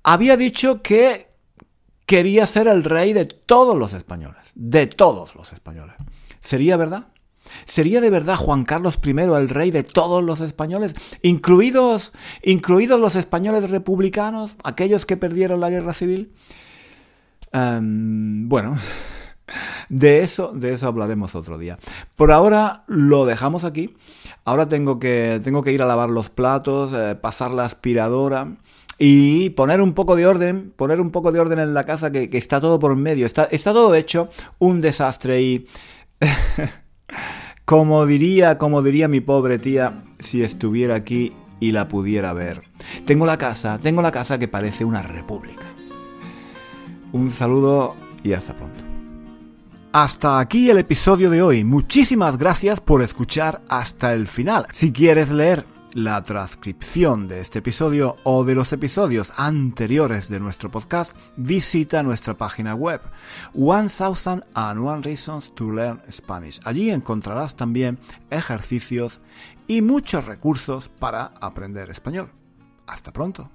había 0.03 0.37
dicho 0.37 0.81
que 0.81 1.31
quería 2.05 2.45
ser 2.45 2.67
el 2.67 2.83
rey 2.83 3.13
de 3.13 3.25
todos 3.25 3.77
los 3.77 3.93
españoles, 3.93 4.51
de 4.55 4.87
todos 4.87 5.35
los 5.35 5.53
españoles. 5.53 5.95
¿Sería 6.41 6.75
verdad? 6.75 7.07
¿Sería 7.65 8.01
de 8.01 8.09
verdad 8.09 8.35
Juan 8.35 8.65
Carlos 8.65 8.99
I 9.03 9.11
el 9.11 9.49
rey 9.49 9.71
de 9.71 9.83
todos 9.83 10.23
los 10.23 10.39
españoles, 10.39 10.95
incluidos, 11.21 12.13
incluidos 12.43 12.99
los 12.99 13.15
españoles 13.15 13.69
republicanos, 13.69 14.55
aquellos 14.63 15.05
que 15.05 15.17
perdieron 15.17 15.59
la 15.59 15.69
guerra 15.69 15.93
civil? 15.93 16.33
Em, 17.51 18.47
bueno, 18.47 18.77
de 19.89 20.23
eso, 20.23 20.51
de 20.53 20.73
eso 20.73 20.87
hablaremos 20.87 21.35
otro 21.35 21.57
día. 21.57 21.77
Por 22.15 22.31
ahora 22.31 22.83
lo 22.87 23.25
dejamos 23.25 23.65
aquí. 23.65 23.95
Ahora 24.45 24.67
tengo 24.67 24.99
que, 24.99 25.39
tengo 25.43 25.63
que 25.63 25.73
ir 25.73 25.81
a 25.81 25.85
lavar 25.85 26.09
los 26.09 26.29
platos, 26.29 26.93
eh, 26.93 27.15
pasar 27.15 27.51
la 27.51 27.65
aspiradora 27.65 28.55
y 28.97 29.49
poner 29.51 29.81
un 29.81 29.93
poco 29.93 30.15
de 30.15 30.27
orden, 30.27 30.71
poner 30.75 31.01
un 31.01 31.11
poco 31.11 31.31
de 31.31 31.39
orden 31.39 31.59
en 31.59 31.73
la 31.73 31.85
casa 31.85 32.11
que, 32.11 32.29
está 32.33 32.59
todo 32.61 32.79
por 32.79 32.95
medio. 32.95 33.25
Está, 33.25 33.45
está 33.45 33.73
todo 33.73 33.95
hecho 33.95 34.29
un 34.59 34.79
desastre 34.79 35.41
y... 35.41 35.67
Como 37.71 38.05
diría, 38.05 38.57
como 38.57 38.81
diría 38.81 39.07
mi 39.07 39.21
pobre 39.21 39.57
tía 39.57 40.03
si 40.19 40.43
estuviera 40.43 40.93
aquí 40.95 41.31
y 41.61 41.71
la 41.71 41.87
pudiera 41.87 42.33
ver. 42.33 42.63
Tengo 43.05 43.25
la 43.25 43.37
casa, 43.37 43.79
tengo 43.81 44.01
la 44.01 44.11
casa 44.11 44.37
que 44.37 44.49
parece 44.49 44.83
una 44.83 45.01
república. 45.01 45.63
Un 47.13 47.29
saludo 47.29 47.95
y 48.25 48.33
hasta 48.33 48.55
pronto. 48.55 48.83
Hasta 49.93 50.39
aquí 50.39 50.69
el 50.69 50.79
episodio 50.79 51.29
de 51.29 51.41
hoy. 51.41 51.63
Muchísimas 51.63 52.37
gracias 52.37 52.81
por 52.81 53.01
escuchar 53.01 53.61
hasta 53.69 54.13
el 54.13 54.27
final. 54.27 54.67
Si 54.73 54.91
quieres 54.91 55.31
leer 55.31 55.65
la 55.93 56.21
transcripción 56.23 57.27
de 57.27 57.41
este 57.41 57.59
episodio 57.59 58.17
o 58.23 58.43
de 58.43 58.55
los 58.55 58.71
episodios 58.73 59.33
anteriores 59.37 60.29
de 60.29 60.39
nuestro 60.39 60.71
podcast, 60.71 61.15
visita 61.37 62.03
nuestra 62.03 62.35
página 62.37 62.75
web 62.75 63.01
1001 63.53 65.01
Reasons 65.01 65.53
to 65.55 65.71
Learn 65.71 66.01
Spanish. 66.11 66.59
Allí 66.63 66.89
encontrarás 66.89 67.55
también 67.55 67.99
ejercicios 68.29 69.19
y 69.67 69.81
muchos 69.81 70.25
recursos 70.25 70.89
para 70.89 71.31
aprender 71.39 71.89
español. 71.89 72.31
Hasta 72.87 73.11
pronto. 73.13 73.49